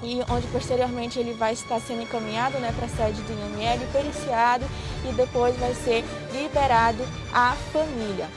e 0.02 0.22
onde 0.32 0.48
posteriormente 0.48 1.20
ele 1.20 1.34
vai 1.34 1.54
estar 1.54 1.80
sendo 1.80 2.02
encaminhado 2.02 2.58
né, 2.60 2.74
para 2.76 2.86
a 2.86 2.90
sede 2.90 3.22
do 3.22 3.34
IML, 3.34 3.86
periciado 3.92 4.66
e 5.08 5.14
depois 5.14 5.56
vai 5.58 5.74
ser 5.74 6.04
liberado 6.32 7.04
à 7.34 7.54
família. 7.72 8.28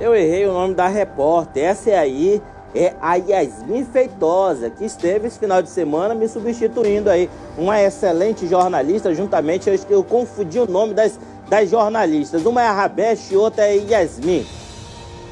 Eu 0.00 0.14
errei 0.14 0.46
o 0.46 0.52
nome 0.52 0.74
da 0.74 0.86
repórter, 0.86 1.64
essa 1.64 1.90
é 1.90 1.98
aí 1.98 2.42
é 2.74 2.94
a 3.00 3.16
Yasmin 3.16 3.84
Feitosa, 3.84 4.70
que 4.70 4.84
esteve 4.84 5.28
esse 5.28 5.38
final 5.38 5.62
de 5.62 5.70
semana 5.70 6.14
me 6.14 6.28
substituindo 6.28 7.10
aí. 7.10 7.30
Uma 7.56 7.80
excelente 7.80 8.46
jornalista, 8.46 9.14
juntamente, 9.14 9.68
eu, 9.68 9.78
eu 9.88 10.04
confundi 10.04 10.58
o 10.58 10.66
nome 10.66 10.94
das, 10.94 11.18
das 11.48 11.70
jornalistas. 11.70 12.44
Uma 12.44 12.62
é 12.62 12.66
a 12.66 12.72
Rabesh 12.72 13.30
e 13.30 13.36
outra 13.36 13.66
é 13.66 13.76
Yasmin. 13.76 14.46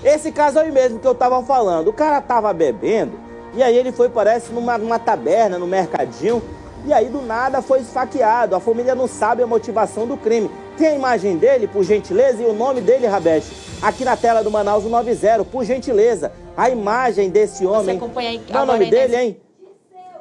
Esse 0.04 0.30
caso 0.30 0.58
aí 0.58 0.70
mesmo 0.70 0.98
que 0.98 1.06
eu 1.06 1.14
tava 1.14 1.42
falando, 1.42 1.88
o 1.88 1.92
cara 1.92 2.20
tava 2.20 2.52
bebendo, 2.52 3.18
e 3.54 3.62
aí 3.62 3.76
ele 3.76 3.90
foi, 3.90 4.08
parece, 4.08 4.52
numa, 4.52 4.76
numa 4.78 4.98
taberna, 4.98 5.58
no 5.58 5.66
mercadinho, 5.66 6.42
e 6.84 6.92
aí 6.92 7.08
do 7.08 7.20
nada 7.20 7.60
foi 7.60 7.80
esfaqueado. 7.80 8.54
A 8.54 8.60
família 8.60 8.94
não 8.94 9.08
sabe 9.08 9.42
a 9.42 9.46
motivação 9.46 10.06
do 10.06 10.16
crime. 10.16 10.50
Tem 10.76 10.88
a 10.88 10.94
imagem 10.94 11.38
dele, 11.38 11.66
por 11.66 11.82
gentileza, 11.82 12.42
e 12.42 12.44
o 12.44 12.52
nome 12.52 12.82
dele, 12.82 13.06
Rabesh, 13.06 13.78
aqui 13.80 14.04
na 14.04 14.14
tela 14.14 14.44
do 14.44 14.50
Manaus 14.50 14.84
90, 14.84 15.44
por 15.46 15.64
gentileza 15.64 16.30
a 16.54 16.68
imagem 16.68 17.30
desse 17.30 17.64
homem. 17.64 17.96
Você 17.98 18.04
acompanha 18.04 18.30
aí 18.30 18.42
Qual 18.46 18.60
é 18.60 18.62
o 18.62 18.66
nome 18.66 18.90
dele, 18.90 19.16
hein? 19.16 19.40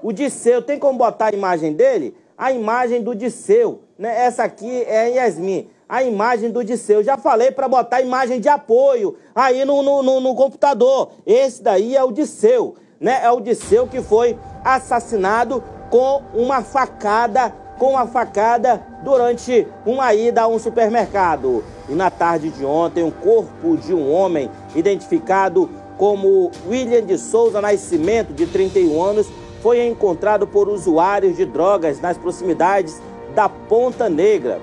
O 0.01 0.13
Disseu. 0.13 0.61
Tem 0.61 0.79
como 0.79 0.97
botar 0.97 1.27
a 1.27 1.35
imagem 1.35 1.73
dele? 1.73 2.15
A 2.37 2.53
imagem 2.53 3.01
do 3.01 3.13
Disseu. 3.13 3.81
Né? 3.97 4.25
Essa 4.25 4.43
aqui 4.43 4.83
é 4.83 5.09
Yasmin. 5.09 5.67
A 5.89 6.03
imagem 6.03 6.51
do 6.51 6.63
Disseu. 6.63 7.03
Já 7.03 7.17
falei 7.17 7.51
para 7.51 7.67
botar 7.67 7.97
a 7.97 8.01
imagem 8.01 8.39
de 8.39 8.47
apoio 8.47 9.17
aí 9.33 9.65
no, 9.65 9.83
no, 9.83 10.03
no, 10.03 10.19
no 10.21 10.35
computador. 10.35 11.11
Esse 11.25 11.61
daí 11.61 11.97
é 11.97 12.03
o 12.03 12.11
Disseu. 12.11 12.75
Né? 12.99 13.19
É 13.23 13.29
o 13.29 13.41
Disseu 13.41 13.87
que 13.87 14.01
foi 14.01 14.37
assassinado 14.63 15.61
com 15.89 16.21
uma 16.33 16.61
facada, 16.61 17.53
com 17.77 17.91
uma 17.91 18.07
facada 18.07 18.81
durante 19.03 19.67
uma 19.85 20.13
ida 20.13 20.43
a 20.43 20.47
um 20.47 20.59
supermercado. 20.59 21.63
E 21.89 21.93
na 21.93 22.09
tarde 22.09 22.49
de 22.49 22.65
ontem, 22.65 23.03
um 23.03 23.11
corpo 23.11 23.77
de 23.77 23.93
um 23.93 24.11
homem 24.11 24.49
identificado 24.75 25.69
como 25.97 26.51
William 26.67 27.03
de 27.03 27.17
Souza 27.17 27.61
Nascimento, 27.61 28.33
de 28.33 28.45
31 28.45 29.01
anos, 29.01 29.27
foi 29.61 29.85
encontrado 29.85 30.45
por 30.45 30.67
usuários 30.67 31.37
de 31.37 31.45
drogas 31.45 31.99
nas 31.99 32.17
proximidades 32.17 33.01
da 33.33 33.49
Ponta 33.49 34.09
Negra. 34.09 34.59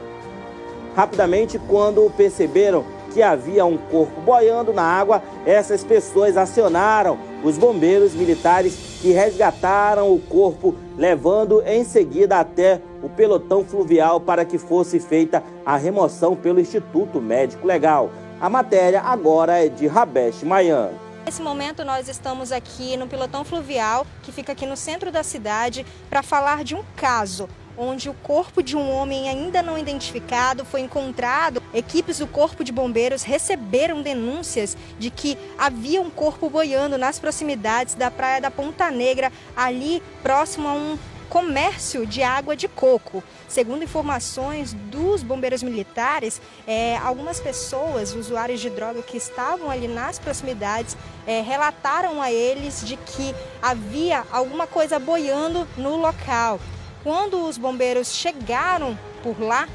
Rapidamente, 0.94 1.58
quando 1.58 2.10
perceberam 2.16 2.84
que 3.12 3.22
havia 3.22 3.64
um 3.64 3.76
corpo 3.76 4.20
boiando 4.22 4.72
na 4.72 4.82
água, 4.82 5.22
essas 5.44 5.84
pessoas 5.84 6.36
acionaram 6.36 7.18
os 7.42 7.58
bombeiros 7.58 8.14
militares 8.14 8.74
que 9.00 9.12
resgataram 9.12 10.12
o 10.12 10.18
corpo, 10.18 10.74
levando 10.96 11.62
em 11.66 11.84
seguida 11.84 12.38
até 12.38 12.80
o 13.02 13.08
pelotão 13.08 13.64
fluvial 13.64 14.20
para 14.20 14.44
que 14.44 14.56
fosse 14.58 15.00
feita 15.00 15.42
a 15.66 15.76
remoção 15.76 16.36
pelo 16.36 16.60
Instituto 16.60 17.20
Médico 17.20 17.66
Legal. 17.66 18.10
A 18.40 18.48
matéria 18.48 19.02
agora 19.02 19.64
é 19.64 19.68
de 19.68 19.86
Rabesh 19.86 20.42
Mayan. 20.42 20.90
Nesse 21.24 21.42
momento 21.42 21.84
nós 21.84 22.08
estamos 22.08 22.50
aqui 22.50 22.96
no 22.96 23.06
Pilotão 23.06 23.44
Fluvial, 23.44 24.06
que 24.22 24.32
fica 24.32 24.52
aqui 24.52 24.66
no 24.66 24.76
centro 24.76 25.12
da 25.12 25.22
cidade, 25.22 25.86
para 26.10 26.22
falar 26.22 26.64
de 26.64 26.74
um 26.74 26.82
caso 26.96 27.48
onde 27.76 28.08
o 28.08 28.14
corpo 28.14 28.62
de 28.62 28.76
um 28.76 28.90
homem 28.90 29.28
ainda 29.28 29.62
não 29.62 29.78
identificado 29.78 30.64
foi 30.64 30.80
encontrado. 30.80 31.62
Equipes 31.72 32.18
do 32.18 32.26
Corpo 32.26 32.62
de 32.62 32.72
Bombeiros 32.72 33.22
receberam 33.22 34.02
denúncias 34.02 34.76
de 34.98 35.10
que 35.10 35.38
havia 35.56 36.00
um 36.00 36.10
corpo 36.10 36.50
boiando 36.50 36.98
nas 36.98 37.18
proximidades 37.18 37.94
da 37.94 38.10
Praia 38.10 38.40
da 38.40 38.50
Ponta 38.50 38.90
Negra, 38.90 39.32
ali 39.56 40.02
próximo 40.22 40.68
a 40.68 40.72
um 40.72 40.98
comércio 41.32 42.06
de 42.06 42.22
água 42.22 42.54
de 42.54 42.68
coco. 42.68 43.24
Segundo 43.48 43.82
informações 43.82 44.74
dos 44.74 45.22
bombeiros 45.22 45.62
militares, 45.62 46.42
é, 46.66 46.98
algumas 46.98 47.40
pessoas, 47.40 48.14
usuários 48.14 48.60
de 48.60 48.68
droga 48.68 49.00
que 49.00 49.16
estavam 49.16 49.70
ali 49.70 49.88
nas 49.88 50.18
proximidades, 50.18 50.94
é, 51.26 51.40
relataram 51.40 52.20
a 52.20 52.30
eles 52.30 52.86
de 52.86 52.98
que 52.98 53.34
havia 53.62 54.26
alguma 54.30 54.66
coisa 54.66 54.98
boiando 54.98 55.66
no 55.78 55.96
local. 55.96 56.60
Quando 57.02 57.46
os 57.46 57.56
bombeiros 57.56 58.12
chegaram 58.12 58.98
por 59.22 59.40
lá, 59.40 59.66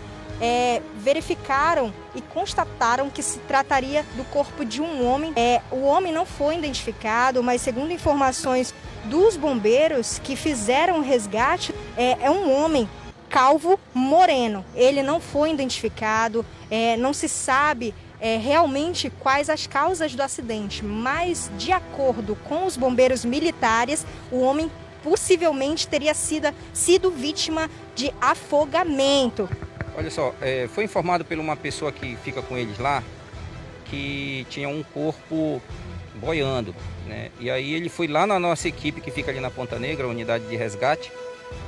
é, 0.42 0.82
verificaram 0.98 1.94
e 2.16 2.22
constataram 2.22 3.10
que 3.10 3.22
se 3.22 3.40
trataria 3.40 4.06
do 4.16 4.24
corpo 4.26 4.64
de 4.64 4.82
um 4.82 5.06
homem. 5.06 5.34
É, 5.36 5.62
o 5.72 5.82
homem 5.84 6.14
não 6.14 6.26
foi 6.26 6.58
identificado, 6.58 7.44
mas 7.44 7.62
segundo 7.62 7.92
informações 7.92 8.74
dos 9.06 9.38
bombeiros 9.38 10.20
que 10.20 10.36
fizeram 10.36 11.00
o 11.00 11.02
resgate, 11.02 11.74
é, 11.96 12.18
é 12.22 12.32
um 12.32 12.52
homem 12.52 12.90
calvo 13.30 13.80
moreno. 13.94 14.66
Ele 14.76 15.04
não 15.04 15.20
foi 15.20 15.52
identificado, 15.52 16.46
é, 16.70 16.98
não 16.98 17.14
se 17.14 17.28
sabe 17.28 17.94
é, 18.20 18.38
realmente 18.38 19.10
quais 19.10 19.50
as 19.50 19.68
causas 19.68 20.16
do 20.16 20.22
acidente, 20.22 20.84
mas 20.84 21.52
de 21.58 21.72
acordo 21.72 22.36
com 22.48 22.66
os 22.66 22.76
bombeiros 22.76 23.24
militares, 23.24 24.06
o 24.32 24.40
homem 24.40 24.72
possivelmente 25.04 25.88
teria 25.88 26.14
sido, 26.14 26.54
sido 26.74 27.12
vítima 27.12 27.70
de 27.96 28.14
afogamento. 28.20 29.48
Olha 29.98 30.12
só, 30.12 30.32
é, 30.40 30.68
foi 30.68 30.84
informado 30.84 31.26
por 31.26 31.40
uma 31.40 31.56
pessoa 31.56 31.92
que 31.92 32.16
fica 32.18 32.40
com 32.40 32.56
eles 32.56 32.78
lá 32.78 33.04
que 33.86 34.46
tinha 34.48 34.70
um 34.70 34.84
corpo 34.84 35.60
boiando. 36.14 36.76
Né? 37.08 37.32
E 37.40 37.50
aí 37.50 37.74
ele 37.74 37.90
foi 37.90 38.08
lá 38.08 38.28
na 38.28 38.38
nossa 38.40 38.68
equipe 38.68 39.02
que 39.02 39.10
fica 39.10 39.32
ali 39.32 39.40
na 39.40 39.50
Ponta 39.50 39.80
Negra, 39.80 40.08
unidade 40.08 40.46
de 40.46 40.56
resgate, 40.56 41.12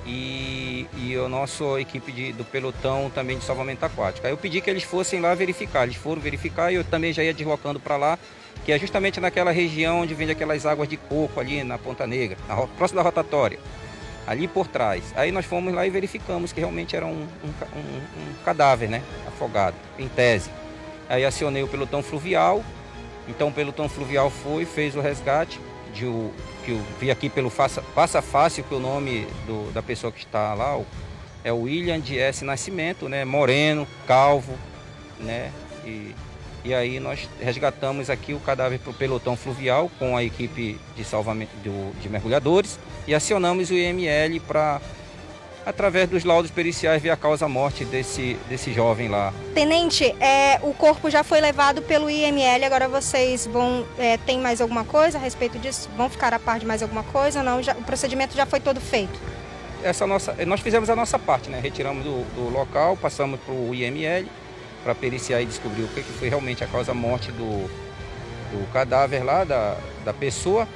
e, 0.06 0.86
e 0.98 1.16
a 1.16 1.28
nossa 1.28 1.64
equipe 1.80 2.12
de, 2.12 2.34
do 2.34 2.44
pelotão 2.46 3.10
também 3.10 3.40
de 3.40 3.44
salvamento 3.44 3.84
aquático. 3.84 4.28
Aí 4.28 4.34
eu 4.34 4.38
pedi 4.38 4.62
que 4.62 4.70
eles 4.70 4.84
fossem 4.84 5.20
lá 5.20 5.34
verificar. 5.34 5.84
Eles 5.84 5.96
foram 5.96 6.22
verificar 6.22 6.72
e 6.72 6.76
eu 6.76 6.84
também 6.84 7.12
já 7.12 7.24
ia 7.24 7.34
deslocando 7.34 7.80
para 7.80 7.98
lá, 7.98 8.20
que 8.64 8.72
é 8.72 8.78
justamente 8.78 9.20
naquela 9.20 9.50
região 9.50 10.02
onde 10.02 10.14
vende 10.14 10.34
aquelas 10.34 10.68
águas 10.68 10.88
de 10.88 10.98
coco 10.98 11.40
ali 11.40 11.64
na 11.64 11.80
Ponta 11.80 12.06
Negra, 12.06 12.38
na, 12.48 12.56
próximo 12.68 12.98
da 12.98 13.04
rotatória 13.04 13.58
ali 14.30 14.48
por 14.48 14.68
trás. 14.68 15.12
Aí 15.16 15.32
nós 15.32 15.44
fomos 15.44 15.74
lá 15.74 15.88
e 15.88 15.90
verificamos 15.90 16.54
que 16.54 16.60
realmente 16.60 16.96
era 16.96 17.04
um, 17.04 17.28
um, 17.44 17.48
um, 17.76 17.80
um 17.80 18.44
cadáver, 18.46 18.88
né? 18.88 19.02
Afogado, 19.28 19.76
em 19.98 20.08
tese. 20.08 20.52
Aí 21.10 21.26
acionei 21.26 21.64
o 21.64 21.68
pelotão 21.68 22.04
fluvial. 22.04 22.64
Então 23.28 23.48
o 23.48 23.52
pelotão 23.52 23.90
fluvial 23.90 24.30
foi, 24.30 24.66
fez 24.66 24.96
o 24.96 25.02
resgate. 25.02 25.60
De 25.96 26.06
o, 26.06 26.32
que 26.64 26.70
eu 26.70 26.82
vi 27.00 27.10
aqui 27.10 27.28
pelo 27.28 27.50
Faça, 27.50 27.82
Faça 27.82 28.22
Fácil, 28.22 28.64
que 28.64 28.76
o 28.76 28.80
nome 28.80 29.28
do, 29.48 29.72
da 29.74 29.82
pessoa 29.82 30.12
que 30.12 30.24
está 30.24 30.54
lá 30.54 30.78
o, 30.78 30.86
é 31.44 31.52
o 31.52 31.62
William 31.62 32.00
de 32.00 32.20
S. 32.20 32.46
Nascimento, 32.46 33.10
né? 33.10 33.26
Moreno, 33.26 33.88
calvo, 34.06 34.54
né? 35.20 35.52
E 35.84 36.14
e 36.64 36.74
aí 36.74 37.00
nós 37.00 37.30
resgatamos 37.40 38.10
aqui 38.10 38.34
o 38.34 38.40
cadáver 38.40 38.80
para 38.80 38.92
o 38.92 38.94
pelotão 38.94 39.36
fluvial 39.36 39.90
com 39.98 40.18
a 40.18 40.24
equipe 40.24 40.78
de 40.96 41.04
salvamento 41.04 41.56
do, 41.58 41.98
de 42.02 42.10
mergulhadores 42.10 42.80
e 43.08 43.16
acionamos 43.16 43.70
o 43.70 43.74
IML 43.74 44.42
para, 44.42 44.82
através 45.66 46.10
dos 46.10 46.26
laudos 46.26 46.52
periciais, 46.52 47.02
ver 47.02 47.12
a 47.12 47.18
causa-morte 47.18 47.86
desse, 47.86 48.38
desse 48.50 48.74
jovem 48.74 49.08
lá. 49.08 49.34
Tenente, 49.54 50.04
é, 50.20 50.60
o 50.62 50.74
corpo 50.74 51.10
já 51.10 51.24
foi 51.24 51.40
levado 51.40 51.82
pelo 51.82 52.10
IML, 52.10 52.66
agora 52.66 52.90
vocês 52.90 53.48
vão. 53.48 53.86
É, 53.98 54.18
tem 54.18 54.40
mais 54.40 54.60
alguma 54.60 54.84
coisa 54.84 55.18
a 55.18 55.22
respeito 55.22 55.58
disso? 55.58 55.90
Vão 55.96 56.10
ficar 56.10 56.34
a 56.34 56.40
par 56.40 56.60
de 56.60 56.66
mais 56.66 56.84
alguma 56.84 57.04
coisa 57.04 57.42
não? 57.42 57.64
Já, 57.64 57.74
o 57.74 57.84
procedimento 57.84 58.36
já 58.36 58.46
foi 58.46 58.60
todo 58.60 58.82
feito? 58.82 59.18
Essa 59.82 60.06
nossa, 60.06 60.36
nós 60.46 60.60
fizemos 60.60 60.90
a 60.90 60.96
nossa 60.96 61.18
parte, 61.18 61.50
né? 61.50 61.58
Retiramos 61.62 62.04
do, 62.04 62.24
do 62.36 62.50
local, 62.50 62.98
passamos 62.98 63.40
para 63.40 63.54
o 63.54 63.74
IML 63.74 64.28
para 64.90 64.96
periciar 64.96 65.40
e 65.42 65.46
descobrir 65.46 65.84
o 65.84 65.88
que, 65.90 66.02
que 66.02 66.12
foi 66.14 66.30
realmente 66.30 66.64
a 66.64 66.68
causa-morte 66.68 67.32
do, 67.32 67.68
do 68.52 68.74
cadáver 68.74 69.24
lá, 69.24 69.44
da, 69.44 69.78
da 70.04 70.12
pessoa. 70.12 70.68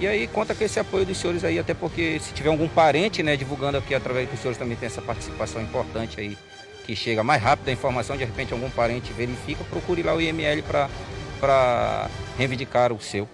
E 0.00 0.08
aí 0.08 0.26
conta 0.26 0.56
com 0.56 0.64
esse 0.64 0.80
apoio 0.80 1.06
dos 1.06 1.16
senhores 1.18 1.44
aí, 1.44 1.56
até 1.56 1.72
porque 1.72 2.18
se 2.18 2.32
tiver 2.32 2.48
algum 2.48 2.66
parente, 2.66 3.22
né, 3.22 3.36
divulgando 3.36 3.78
aqui 3.78 3.94
através 3.94 4.28
dos 4.28 4.40
senhores 4.40 4.58
também 4.58 4.76
tem 4.76 4.88
essa 4.88 5.00
participação 5.00 5.62
importante 5.62 6.18
aí, 6.18 6.36
que 6.84 6.96
chega 6.96 7.22
mais 7.22 7.40
rápido 7.40 7.68
a 7.68 7.72
informação, 7.72 8.16
de 8.16 8.24
repente 8.24 8.52
algum 8.52 8.70
parente 8.70 9.12
verifica, 9.12 9.62
procure 9.64 10.02
lá 10.02 10.14
o 10.14 10.20
IML 10.20 10.64
para 11.38 12.08
reivindicar 12.36 12.92
o 12.92 13.00
seu. 13.00 13.28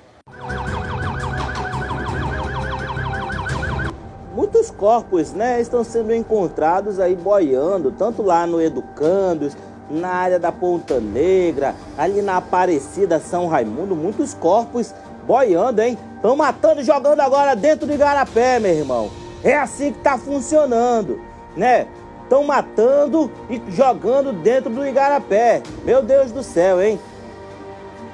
Muitos 4.34 4.70
corpos 4.70 5.32
né, 5.32 5.62
estão 5.62 5.82
sendo 5.82 6.12
encontrados 6.14 7.00
aí 7.00 7.16
boiando, 7.16 7.90
tanto 7.90 8.20
lá 8.22 8.46
no 8.46 8.60
Educandos, 8.60 9.56
na 9.90 10.08
área 10.08 10.38
da 10.38 10.50
Ponta 10.50 11.00
Negra, 11.00 11.74
ali 11.96 12.22
na 12.22 12.38
Aparecida 12.38 13.20
São 13.20 13.46
Raimundo, 13.46 13.94
muitos 13.94 14.34
corpos 14.34 14.94
boiando, 15.26 15.82
hein? 15.82 15.98
Estão 16.16 16.36
matando 16.36 16.80
e 16.80 16.84
jogando 16.84 17.20
agora 17.20 17.54
dentro 17.54 17.86
do 17.86 17.92
Igarapé, 17.92 18.58
meu 18.58 18.72
irmão. 18.72 19.10
É 19.42 19.56
assim 19.56 19.92
que 19.92 19.98
tá 19.98 20.18
funcionando, 20.18 21.20
né? 21.56 21.86
Estão 22.22 22.42
matando 22.42 23.30
e 23.48 23.62
jogando 23.70 24.32
dentro 24.32 24.70
do 24.70 24.84
Igarapé. 24.84 25.62
Meu 25.84 26.02
Deus 26.02 26.32
do 26.32 26.42
céu, 26.42 26.82
hein? 26.82 26.98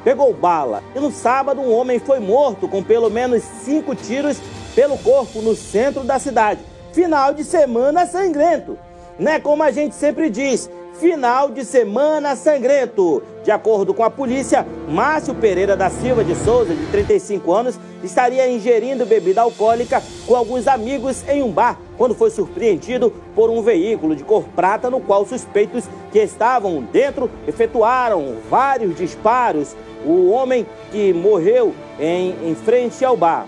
Pegou 0.04 0.34
bala. 0.34 0.82
E 0.94 1.00
no 1.00 1.10
sábado, 1.10 1.60
um 1.60 1.72
homem 1.72 1.98
foi 1.98 2.18
morto 2.18 2.68
com 2.68 2.82
pelo 2.82 3.08
menos 3.08 3.42
cinco 3.42 3.94
tiros 3.94 4.38
pelo 4.74 4.98
corpo 4.98 5.40
no 5.40 5.54
centro 5.54 6.02
da 6.02 6.18
cidade. 6.18 6.60
Final 6.92 7.32
de 7.32 7.44
semana 7.44 8.06
sangrento. 8.06 8.78
Né? 9.18 9.38
Como 9.38 9.62
a 9.62 9.70
gente 9.70 9.94
sempre 9.94 10.28
diz, 10.28 10.68
final 10.99 11.51
de 11.51 11.64
semana 11.64 12.36
sangrento. 12.36 13.22
De 13.45 13.51
acordo 13.51 13.93
com 13.93 14.05
a 14.05 14.11
polícia, 14.11 14.66
Márcio 14.88 15.34
Pereira 15.34 15.76
da 15.76 15.90
Silva 15.90 16.22
de 16.22 16.34
Souza, 16.34 16.74
de 16.74 16.86
35 16.86 17.53
anos, 17.53 17.78
estaria 18.03 18.49
ingerindo 18.49 19.05
bebida 19.05 19.43
alcoólica 19.43 20.03
com 20.26 20.36
alguns 20.36 20.68
amigos 20.68 21.26
em 21.28 21.43
um 21.43 21.51
bar, 21.51 21.78
quando 21.97 22.14
foi 22.14 22.30
surpreendido 22.30 23.12
por 23.34 23.51
um 23.51 23.62
veículo 23.62 24.14
de 24.14 24.22
cor 24.22 24.45
prata 24.55 24.90
no 24.90 25.01
qual 25.01 25.26
suspeitos 25.26 25.84
que 26.12 26.18
estavam 26.18 26.82
dentro 26.82 27.30
efetuaram 27.47 28.36
vários 28.49 28.97
disparos. 28.97 29.74
O 30.05 30.30
homem 30.30 30.66
que 30.90 31.12
morreu 31.12 31.72
em, 31.99 32.34
em 32.43 32.55
frente 32.55 33.05
ao 33.05 33.16
bar. 33.16 33.47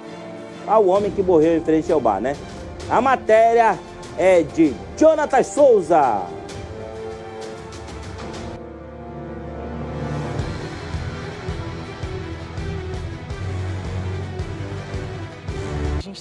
Ao 0.66 0.86
homem 0.86 1.10
que 1.10 1.22
morreu 1.22 1.56
em 1.56 1.60
frente 1.60 1.92
ao 1.92 2.00
bar, 2.00 2.20
né? 2.20 2.36
A 2.88 3.00
matéria 3.00 3.78
é 4.16 4.42
de 4.42 4.72
Jonathan 4.96 5.42
Souza. 5.42 6.43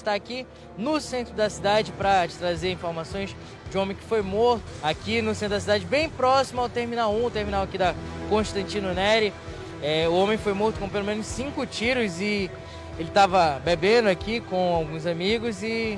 Está 0.04 0.14
aqui 0.14 0.46
no 0.78 1.00
centro 1.00 1.34
da 1.34 1.50
cidade 1.50 1.92
para 1.94 2.28
te 2.28 2.36
trazer 2.36 2.70
informações 2.72 3.36
de 3.72 3.78
um 3.78 3.82
homem 3.82 3.96
que 3.96 4.04
foi 4.04 4.22
morto 4.22 4.62
aqui 4.84 5.22
no 5.22 5.34
centro 5.34 5.56
da 5.56 5.60
cidade, 5.62 5.86
bem 5.86 6.10
próximo 6.10 6.62
ao 6.62 6.70
Terminal 6.70 7.14
1, 7.16 7.26
o 7.26 7.32
terminal 7.32 7.64
aqui 7.64 7.78
da 7.78 7.96
Constantino 8.30 8.94
Neri. 8.94 9.34
É, 9.82 10.08
o 10.08 10.14
homem 10.14 10.38
foi 10.38 10.54
morto 10.54 10.80
com 10.80 10.88
pelo 10.88 11.06
menos 11.06 11.26
cinco 11.26 11.66
tiros 11.66 12.20
e 12.20 12.52
ele 13.00 13.10
estava 13.10 13.60
bebendo 13.64 14.10
aqui 14.10 14.40
com 14.42 14.76
alguns 14.76 15.06
amigos 15.06 15.64
e 15.64 15.98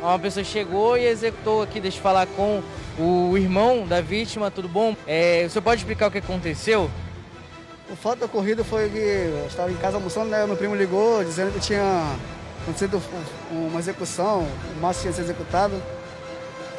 uma 0.00 0.18
pessoa 0.18 0.44
chegou 0.44 0.96
e 0.96 1.06
executou 1.06 1.62
aqui. 1.62 1.80
Deixa 1.80 1.98
eu 1.98 2.02
falar 2.02 2.26
com 2.26 2.62
o 2.98 3.36
irmão 3.36 3.86
da 3.86 4.00
vítima, 4.00 4.50
tudo 4.50 4.68
bom? 4.68 4.94
É, 5.06 5.44
o 5.46 5.50
senhor 5.50 5.62
pode 5.62 5.80
explicar 5.80 6.08
o 6.08 6.10
que 6.10 6.18
aconteceu? 6.18 6.90
O 7.90 7.96
fato 7.96 8.20
da 8.20 8.28
corrida 8.28 8.64
foi 8.64 8.88
que 8.88 8.98
eu 8.98 9.46
estava 9.46 9.70
em 9.70 9.76
casa 9.76 9.96
almoçando, 9.96 10.30
né? 10.30 10.46
Meu 10.46 10.56
primo 10.56 10.74
ligou 10.74 11.22
dizendo 11.22 11.52
que 11.52 11.60
tinha 11.60 12.16
acontecido 12.62 13.02
uma 13.50 13.78
execução, 13.78 14.46
o 14.76 14.80
Márcio 14.80 15.02
tinha 15.02 15.12
sido 15.12 15.24
executado. 15.24 15.74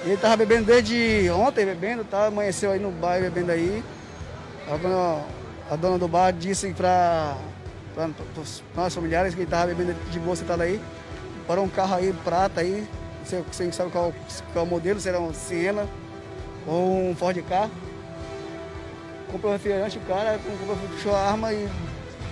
Ele 0.04 0.16
estava 0.16 0.36
bebendo 0.36 0.66
desde 0.66 1.30
ontem, 1.30 1.66
bebendo, 1.66 2.04
tá? 2.04 2.26
amanheceu 2.26 2.72
aí 2.72 2.80
no 2.80 2.92
bar 2.92 3.22
bebendo 3.22 3.52
aí. 3.52 3.84
A 4.70 4.78
dona, 4.78 5.26
a 5.70 5.76
dona 5.76 5.98
do 5.98 6.08
bar 6.08 6.32
disse 6.32 6.74
para 6.74 7.38
os 8.38 8.64
nossos 8.76 8.96
familiares 8.96 9.34
que 9.34 9.42
ele 9.42 9.48
estava 9.48 9.68
bebendo 9.68 9.94
de 10.10 10.20
boa 10.20 10.36
sentado 10.36 10.62
aí. 10.62 10.82
Parou 11.48 11.66
um 11.66 11.70
carro 11.70 11.96
aí, 11.96 12.14
prata 12.24 12.62
aí, 12.62 12.88
você, 13.24 13.44
você 13.50 13.72
sabe 13.72 13.92
qual, 13.92 14.14
qual 14.54 14.66
modelo, 14.66 15.00
se 15.00 15.10
era 15.10 15.20
um 15.20 15.34
Siena 15.34 15.88
ou 16.66 17.10
um 17.10 17.16
Ford 17.16 17.38
Car. 17.44 17.70
Comprou 19.32 19.52
um 19.52 19.56
refrigerante, 19.56 19.98
o 19.98 20.02
cara 20.02 20.38
comprou, 20.38 20.78
puxou 20.90 21.16
a 21.16 21.20
arma 21.20 21.52
e 21.52 21.68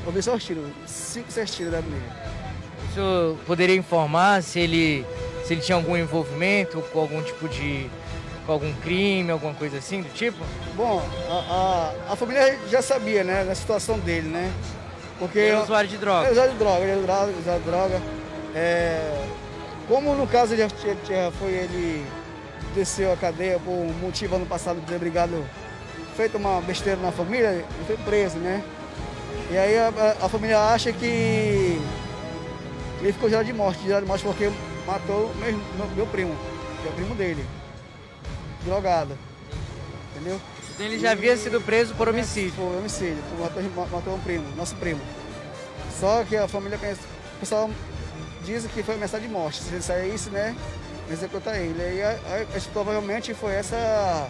ouviu 0.05 0.21
só 0.21 0.35
os 0.35 0.43
tiros, 0.43 0.69
cinco, 0.85 1.31
seis 1.31 1.51
tiros 1.51 1.71
da 1.71 1.81
nele. 1.81 2.03
O 2.91 2.93
senhor 2.93 3.37
poderia 3.47 3.75
informar 3.75 4.43
se 4.43 4.59
ele, 4.59 5.05
se 5.45 5.53
ele 5.53 5.61
tinha 5.61 5.77
algum 5.77 5.95
envolvimento 5.95 6.81
com 6.91 6.99
algum 6.99 7.21
tipo 7.23 7.47
de. 7.47 7.89
com 8.45 8.51
algum 8.51 8.73
crime, 8.73 9.31
alguma 9.31 9.53
coisa 9.53 9.77
assim 9.77 10.01
do 10.01 10.09
tipo? 10.09 10.43
Bom, 10.75 11.01
a, 11.29 11.93
a, 12.09 12.13
a 12.13 12.15
família 12.17 12.59
já 12.69 12.81
sabia, 12.81 13.23
né, 13.23 13.45
da 13.45 13.55
situação 13.55 13.97
dele, 13.97 14.27
né? 14.27 14.51
Porque. 15.17 15.39
Ele 15.39 15.51
é 15.51 15.63
usuário 15.63 15.89
de 15.89 15.97
droga. 15.97 16.27
É 16.27 16.31
usuário 16.31 16.51
de 16.51 16.59
droga, 16.59 16.81
ele 16.81 16.91
é 16.91 16.95
usuário 16.97 17.33
de 17.33 17.69
droga. 17.69 18.01
É, 18.53 19.25
como 19.87 20.13
no 20.13 20.27
caso 20.27 20.57
já, 20.57 20.67
já 20.67 21.31
foi 21.39 21.51
ele 21.51 22.05
desceu 22.75 23.13
a 23.13 23.15
cadeia 23.15 23.57
por 23.59 23.71
um 23.71 23.93
motivo 24.01 24.35
ano 24.35 24.45
passado 24.45 24.81
de 24.81 24.85
ter 24.85 24.99
brigado, 24.99 25.45
feito 26.17 26.37
uma 26.37 26.59
besteira 26.59 26.99
na 26.99 27.11
família, 27.11 27.49
ele 27.49 27.65
foi 27.87 27.95
preso, 27.97 28.37
né? 28.37 28.61
E 29.49 29.57
aí 29.57 29.77
a, 29.77 29.87
a 30.21 30.29
família 30.29 30.59
acha 30.59 30.91
que 30.91 31.05
ele 33.01 33.13
ficou 33.13 33.29
gerado 33.29 33.45
de 33.45 33.53
morte, 33.53 33.83
gerado 33.83 34.03
de 34.03 34.07
morte 34.07 34.23
porque 34.23 34.51
matou 34.85 35.33
meu, 35.35 35.53
meu, 35.53 35.87
meu 35.95 36.07
primo, 36.07 36.35
que 36.81 36.87
é 36.87 36.91
o 36.91 36.93
primo 36.93 37.15
dele, 37.15 37.45
drogado, 38.63 39.17
entendeu? 40.11 40.39
Então 40.73 40.85
ele 40.85 40.99
já 40.99 41.11
havia 41.11 41.35
sido 41.35 41.59
preso 41.61 41.93
por 41.95 42.07
homicídio? 42.07 42.53
Por 42.53 42.77
homicídio, 42.77 43.17
matou, 43.39 43.63
matou 43.91 44.15
um 44.15 44.19
primo, 44.19 44.45
nosso 44.55 44.75
primo. 44.75 45.01
Só 45.99 46.23
que 46.23 46.35
a 46.35 46.47
família 46.47 46.77
pensa, 46.77 47.01
o 47.35 47.39
pessoal 47.39 47.69
diz 48.43 48.65
que 48.65 48.81
foi 48.83 48.95
ameaçada 48.95 49.21
de 49.21 49.29
morte. 49.29 49.61
Se 49.61 49.73
ele 49.73 49.81
saísse, 49.81 50.29
né, 50.29 50.55
executar 51.11 51.59
ele. 51.59 51.79
E 51.79 52.03
aí, 52.03 52.61
provavelmente 52.73 53.33
foi 53.33 53.53
essa, 53.53 54.29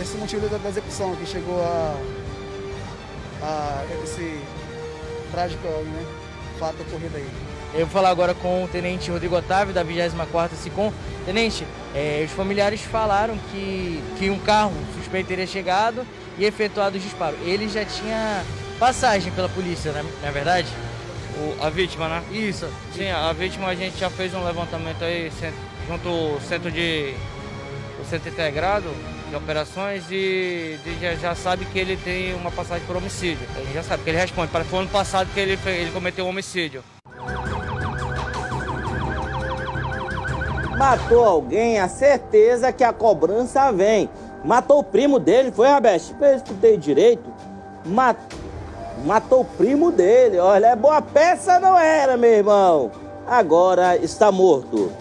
esse 0.00 0.16
motivo 0.16 0.48
da, 0.48 0.58
da 0.58 0.68
execução 0.68 1.14
que 1.16 1.26
chegou 1.26 1.62
a, 1.62 1.96
a 3.42 3.84
esse 4.04 4.40
trágico 5.30 5.66
né, 5.66 6.06
fato 6.58 6.82
ocorrido 6.82 7.16
aí. 7.16 7.28
Eu 7.74 7.80
vou 7.80 7.88
falar 7.88 8.10
agora 8.10 8.34
com 8.34 8.64
o 8.64 8.68
Tenente 8.68 9.10
Rodrigo 9.10 9.36
Otávio, 9.36 9.74
da 9.74 9.84
24ª 9.84 10.50
SICOM. 10.54 10.92
Tenente, 11.26 11.66
é, 11.94 12.22
os 12.24 12.32
familiares 12.32 12.80
falaram 12.80 13.36
que, 13.50 14.02
que 14.18 14.30
um 14.30 14.38
carro 14.38 14.72
suspeito 14.96 15.28
teria 15.28 15.46
chegado 15.46 16.06
e 16.38 16.44
efetuado 16.44 16.96
o 16.96 17.00
disparo. 17.00 17.36
Ele 17.42 17.68
já 17.68 17.84
tinha 17.84 18.42
passagem 18.78 19.30
pela 19.32 19.48
polícia, 19.48 19.92
né? 19.92 20.04
não 20.22 20.28
é 20.28 20.32
verdade? 20.32 20.68
O, 21.36 21.64
a 21.64 21.68
vítima, 21.68 22.08
né? 22.08 22.22
Isso. 22.32 22.68
Sim, 22.94 23.10
a 23.10 23.32
vítima 23.32 23.68
a 23.68 23.74
gente 23.74 23.98
já 23.98 24.08
fez 24.08 24.34
um 24.34 24.44
levantamento 24.44 25.04
aí 25.04 25.30
junto 25.86 26.08
ao 26.08 26.40
centro 26.40 26.70
de. 26.70 27.14
o 28.00 28.04
centro 28.08 28.30
integrado 28.30 28.88
de 29.28 29.36
operações 29.36 30.04
e, 30.10 30.78
já, 31.00 31.14
já, 31.14 31.34
sabe 31.34 31.64
que 31.66 31.78
ele 31.78 31.96
tem 31.96 32.34
uma 32.34 32.50
passagem 32.50 32.86
por 32.86 32.96
homicídio. 32.96 33.46
A 33.56 33.60
gente 33.60 33.74
já 33.74 33.82
sabe 33.82 34.02
que 34.02 34.10
ele 34.10 34.18
responde. 34.18 34.50
Foi 34.50 34.78
ano 34.78 34.88
passado 34.88 35.28
que 35.32 35.40
ele, 35.40 35.58
ele 35.66 35.90
cometeu 35.90 36.24
um 36.24 36.28
homicídio. 36.28 36.82
Matou 40.76 41.24
alguém, 41.24 41.80
a 41.80 41.88
certeza 41.88 42.72
que 42.72 42.84
a 42.84 42.92
cobrança 42.92 43.72
vem. 43.72 44.08
Matou 44.44 44.78
o 44.78 44.84
primo 44.84 45.18
dele, 45.18 45.50
foi, 45.50 45.68
Rabeste? 45.68 46.14
Eu 46.20 46.36
escutei 46.36 46.76
direito. 46.76 47.32
Matou 47.84 48.48
matou 49.04 49.40
o 49.40 49.44
primo 49.44 49.90
dele. 49.90 50.38
Olha, 50.38 50.68
é 50.68 50.76
boa 50.76 51.00
peça 51.00 51.58
não 51.60 51.78
era, 51.78 52.16
meu 52.16 52.30
irmão. 52.30 52.90
Agora 53.26 53.96
está 53.96 54.32
morto. 54.32 54.92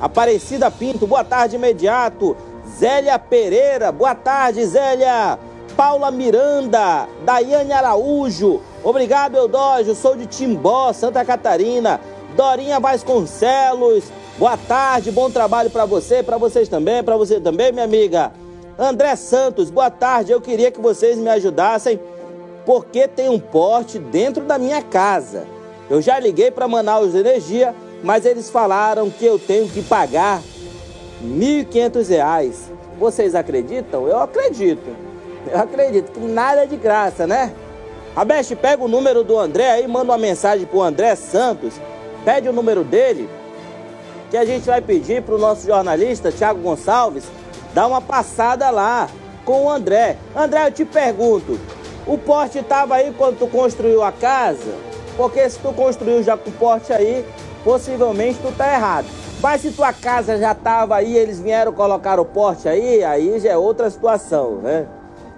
Aparecida 0.00 0.70
Pinto, 0.70 1.06
boa 1.06 1.24
tarde 1.24 1.56
imediato. 1.56 2.36
Zélia 2.78 3.18
Pereira, 3.20 3.92
boa 3.92 4.14
tarde, 4.16 4.64
Zélia. 4.66 5.38
Paula 5.76 6.10
Miranda, 6.10 7.08
Daiane 7.24 7.72
Araújo, 7.72 8.60
obrigado 8.84 9.36
Eudógio, 9.36 9.92
sou 9.92 10.16
de 10.16 10.24
Timbó, 10.24 10.92
Santa 10.92 11.24
Catarina. 11.24 12.00
Dorinha 12.36 12.78
Vasconcelos, 12.78 14.04
boa 14.38 14.56
tarde, 14.56 15.10
bom 15.10 15.30
trabalho 15.30 15.70
para 15.70 15.84
você, 15.84 16.22
para 16.22 16.36
vocês 16.36 16.68
também, 16.68 17.02
para 17.02 17.16
você 17.16 17.40
também, 17.40 17.72
minha 17.72 17.84
amiga. 17.84 18.32
André 18.78 19.16
Santos, 19.16 19.70
boa 19.70 19.90
tarde, 19.90 20.32
eu 20.32 20.40
queria 20.40 20.70
que 20.70 20.80
vocês 20.80 21.16
me 21.16 21.28
ajudassem 21.28 21.98
porque 22.64 23.06
tem 23.06 23.28
um 23.28 23.38
porte 23.38 23.98
dentro 23.98 24.44
da 24.44 24.58
minha 24.58 24.82
casa. 24.82 25.46
Eu 25.90 26.00
já 26.00 26.18
liguei 26.18 26.50
para 26.50 26.68
Manaus 26.68 27.14
Energia, 27.14 27.74
mas 28.02 28.24
eles 28.24 28.48
falaram 28.48 29.10
que 29.10 29.24
eu 29.24 29.38
tenho 29.38 29.68
que 29.68 29.82
pagar 29.82 30.40
R$ 31.24 31.64
1.500. 31.64 32.52
Vocês 32.98 33.34
acreditam? 33.34 34.06
Eu 34.06 34.20
acredito. 34.20 34.94
Eu 35.50 35.58
acredito 35.58 36.12
que 36.12 36.20
nada 36.20 36.62
é 36.62 36.66
de 36.66 36.76
graça, 36.76 37.26
né? 37.26 37.52
Abeste, 38.14 38.54
pega 38.54 38.82
o 38.82 38.88
número 38.88 39.24
do 39.24 39.38
André 39.38 39.70
aí, 39.70 39.88
manda 39.88 40.12
uma 40.12 40.18
mensagem 40.18 40.66
pro 40.66 40.82
André 40.82 41.16
Santos, 41.16 41.74
pede 42.24 42.48
o 42.48 42.52
número 42.52 42.84
dele, 42.84 43.28
que 44.30 44.36
a 44.36 44.44
gente 44.44 44.66
vai 44.66 44.80
pedir 44.80 45.22
pro 45.22 45.36
nosso 45.36 45.66
jornalista, 45.66 46.30
Thiago 46.30 46.60
Gonçalves, 46.60 47.24
dar 47.74 47.88
uma 47.88 48.00
passada 48.00 48.70
lá 48.70 49.08
com 49.44 49.64
o 49.64 49.70
André. 49.70 50.16
André, 50.34 50.68
eu 50.68 50.72
te 50.72 50.84
pergunto, 50.84 51.58
o 52.06 52.16
porte 52.16 52.58
estava 52.58 52.94
aí 52.94 53.12
quando 53.18 53.38
tu 53.38 53.48
construiu 53.48 54.02
a 54.02 54.12
casa, 54.12 54.74
porque 55.16 55.48
se 55.50 55.58
tu 55.58 55.72
construiu 55.72 56.22
já 56.22 56.36
com 56.36 56.50
o 56.50 56.52
porte 56.52 56.92
aí, 56.92 57.24
possivelmente 57.64 58.38
tu 58.40 58.52
tá 58.56 58.72
errado. 58.72 59.06
Mas 59.44 59.60
se 59.60 59.72
tua 59.72 59.92
casa 59.92 60.38
já 60.38 60.52
estava 60.52 60.96
aí, 60.96 61.18
eles 61.18 61.38
vieram 61.38 61.70
colocar 61.70 62.18
o 62.18 62.24
porte 62.24 62.66
aí, 62.66 63.04
aí 63.04 63.38
já 63.38 63.50
é 63.50 63.56
outra 63.58 63.90
situação, 63.90 64.52
né? 64.62 64.86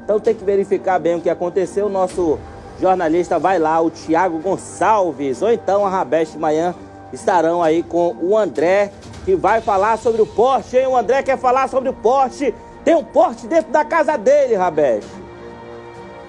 Então 0.05 0.21
tem 0.21 0.33
que 0.33 0.45
verificar 0.45 1.01
bem 1.01 1.17
o 1.17 1.21
que 1.21 1.29
aconteceu. 1.29 1.87
O 1.87 1.89
nosso 1.89 2.39
jornalista 2.81 3.37
vai 3.37 3.59
lá, 3.59 3.81
o 3.81 3.91
Tiago 3.91 4.39
Gonçalves, 4.39 5.43
ou 5.43 5.51
então 5.51 5.85
a 5.85 5.89
Rabeste 5.89 6.39
Manhã 6.39 6.73
estarão 7.13 7.61
aí 7.61 7.83
com 7.83 8.15
o 8.23 8.39
André, 8.39 8.93
que 9.25 9.35
vai 9.35 9.61
falar 9.61 9.99
sobre 9.99 10.23
o 10.23 10.27
Porsche, 10.27 10.79
hein? 10.79 10.87
O 10.87 10.97
André 10.97 11.25
quer 11.25 11.37
falar 11.37 11.69
sobre 11.69 11.89
o 11.89 11.93
Porsche. 11.93 12.55
Tem 12.85 12.95
um 12.95 13.03
Porsche 13.03 13.49
dentro 13.49 13.73
da 13.73 13.85
casa 13.85 14.17
dele, 14.17 14.55
Rabeste. 14.55 15.11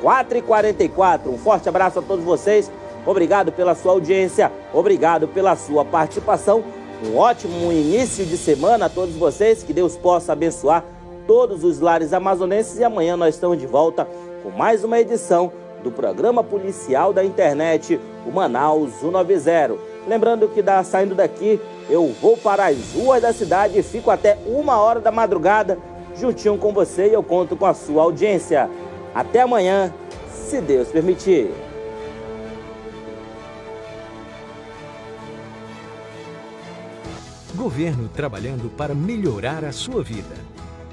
4h44. 0.01 1.28
Um 1.28 1.38
forte 1.38 1.69
abraço 1.69 1.99
a 1.99 2.01
todos 2.01 2.25
vocês. 2.25 2.71
Obrigado 3.05 3.51
pela 3.51 3.75
sua 3.75 3.91
audiência, 3.91 4.51
obrigado 4.73 5.28
pela 5.28 5.55
sua 5.55 5.86
participação. 5.86 6.63
Um 7.03 7.15
ótimo 7.15 7.71
início 7.71 8.25
de 8.25 8.35
semana 8.35 8.85
a 8.85 8.89
todos 8.89 9.15
vocês. 9.15 9.61
Que 9.61 9.71
Deus 9.71 9.95
possa 9.95 10.33
abençoar 10.33 10.83
todos 11.27 11.63
os 11.63 11.79
lares 11.79 12.11
amazonenses. 12.11 12.79
E 12.79 12.83
amanhã 12.83 13.15
nós 13.15 13.35
estamos 13.35 13.59
de 13.59 13.67
volta 13.67 14.07
com 14.41 14.49
mais 14.49 14.83
uma 14.83 14.99
edição 14.99 15.51
do 15.83 15.91
programa 15.91 16.43
policial 16.43 17.13
da 17.13 17.23
internet, 17.23 17.99
o 18.25 18.31
Manaus 18.31 18.91
190. 18.99 19.75
Lembrando 20.07 20.47
que 20.47 20.61
da, 20.61 20.83
saindo 20.83 21.13
daqui, 21.13 21.61
eu 21.87 22.07
vou 22.19 22.35
para 22.35 22.65
as 22.65 22.93
ruas 22.93 23.21
da 23.21 23.31
cidade 23.31 23.77
e 23.77 23.83
fico 23.83 24.09
até 24.09 24.37
uma 24.47 24.79
hora 24.79 24.99
da 24.99 25.11
madrugada 25.11 25.77
juntinho 26.15 26.57
com 26.57 26.73
você 26.73 27.09
e 27.09 27.13
eu 27.13 27.21
conto 27.21 27.55
com 27.55 27.65
a 27.65 27.75
sua 27.75 28.01
audiência. 28.03 28.69
Até 29.13 29.41
amanhã, 29.41 29.93
se 30.31 30.59
Deus 30.61 30.87
permitir. 30.87 31.66
Governo 37.68 38.07
trabalhando 38.07 38.70
para 38.78 38.95
melhorar 38.95 39.65
a 39.65 39.74
sua 39.74 40.01
vida. 40.01 40.34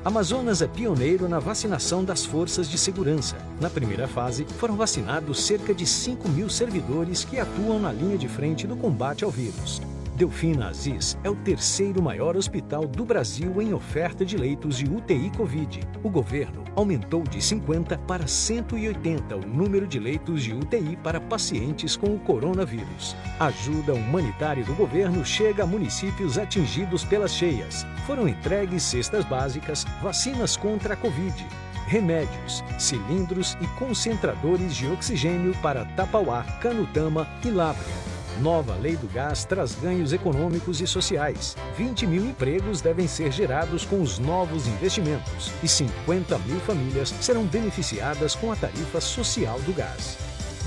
Amazonas 0.05 0.61
é 0.61 0.66
pioneiro 0.66 1.29
na 1.29 1.39
vacinação 1.39 2.05
das 2.05 2.27
forças 2.27 2.68
de 2.68 2.77
segurança. 2.77 3.37
Na 3.61 3.70
primeira 3.70 4.09
fase, 4.09 4.45
foram 4.59 4.75
vacinados 4.75 5.47
cerca 5.47 5.72
de 5.72 5.87
5 5.87 6.29
mil 6.29 6.51
servidores 6.51 7.25
que 7.25 7.39
atuam 7.39 7.79
na 7.79 7.93
linha 7.93 8.18
de 8.18 8.27
frente 8.27 8.66
do 8.66 8.77
combate 8.77 9.22
ao 9.22 9.31
vírus. 9.31 9.81
Delfina 10.16 10.66
Aziz 10.66 11.16
é 11.22 11.31
o 11.31 11.37
terceiro 11.37 12.03
maior 12.03 12.37
hospital 12.37 12.89
do 12.89 13.05
Brasil 13.05 13.62
em 13.62 13.72
oferta 13.72 14.25
de 14.25 14.37
leitos 14.37 14.77
de 14.77 14.85
UTI 14.85 15.31
Covid. 15.37 15.81
O 16.03 16.11
governo 16.11 16.63
aumentou 16.77 17.22
de 17.22 17.41
50 17.41 17.99
para 17.99 18.27
180 18.27 19.37
o 19.37 19.47
número 19.47 19.87
de 19.87 19.99
leitos 19.99 20.43
de 20.43 20.53
UTI 20.53 20.97
para 21.03 21.20
pacientes 21.20 21.97
com 21.97 22.14
o 22.14 22.18
coronavírus. 22.18 23.16
A 23.39 23.47
ajuda 23.47 23.95
humanitária 23.95 24.64
do 24.64 24.75
governo 24.75 25.25
chega 25.25 25.64
a 25.64 25.66
municípios 25.66 26.39
atingidos 26.39 27.05
pelas 27.05 27.33
cheias. 27.33 27.87
Foram 28.07 28.29
entregues 28.29 28.83
cestas 28.83 29.25
básicas, 29.25 29.85
vacinas 30.03 30.57
contra 30.57 30.95
a 30.95 30.97
Covid, 30.97 31.47
remédios, 31.87 32.64
cilindros 32.79 33.57
e 33.61 33.66
concentradores 33.79 34.75
de 34.75 34.89
oxigênio 34.89 35.55
para 35.62 35.85
Tapauá, 35.97 36.43
Canutama 36.61 37.29
e 37.45 37.51
Lábrea. 37.51 38.13
Nova 38.41 38.74
lei 38.74 38.97
do 38.97 39.07
gás 39.07 39.45
traz 39.45 39.74
ganhos 39.74 40.12
econômicos 40.12 40.80
e 40.80 40.87
sociais. 40.87 41.57
20 41.76 42.07
mil 42.07 42.24
empregos 42.24 42.80
devem 42.80 43.07
ser 43.07 43.30
gerados 43.30 43.85
com 43.85 44.03
os 44.03 44.18
novos 44.18 44.66
investimentos 44.66 45.53
e 45.62 45.68
50 45.68 46.39
mil 46.41 46.61
famílias 46.61 47.11
serão 47.20 47.45
beneficiadas 47.45 48.35
com 48.35 48.51
a 48.51 48.57
tarifa 48.57 49.01
social 49.01 49.61
do 49.61 49.72
gás. 49.72 50.18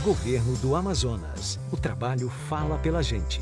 Governo 0.03 0.55
do 0.57 0.75
Amazonas. 0.75 1.59
O 1.71 1.77
trabalho 1.77 2.29
fala 2.29 2.77
pela 2.77 3.03
gente. 3.03 3.41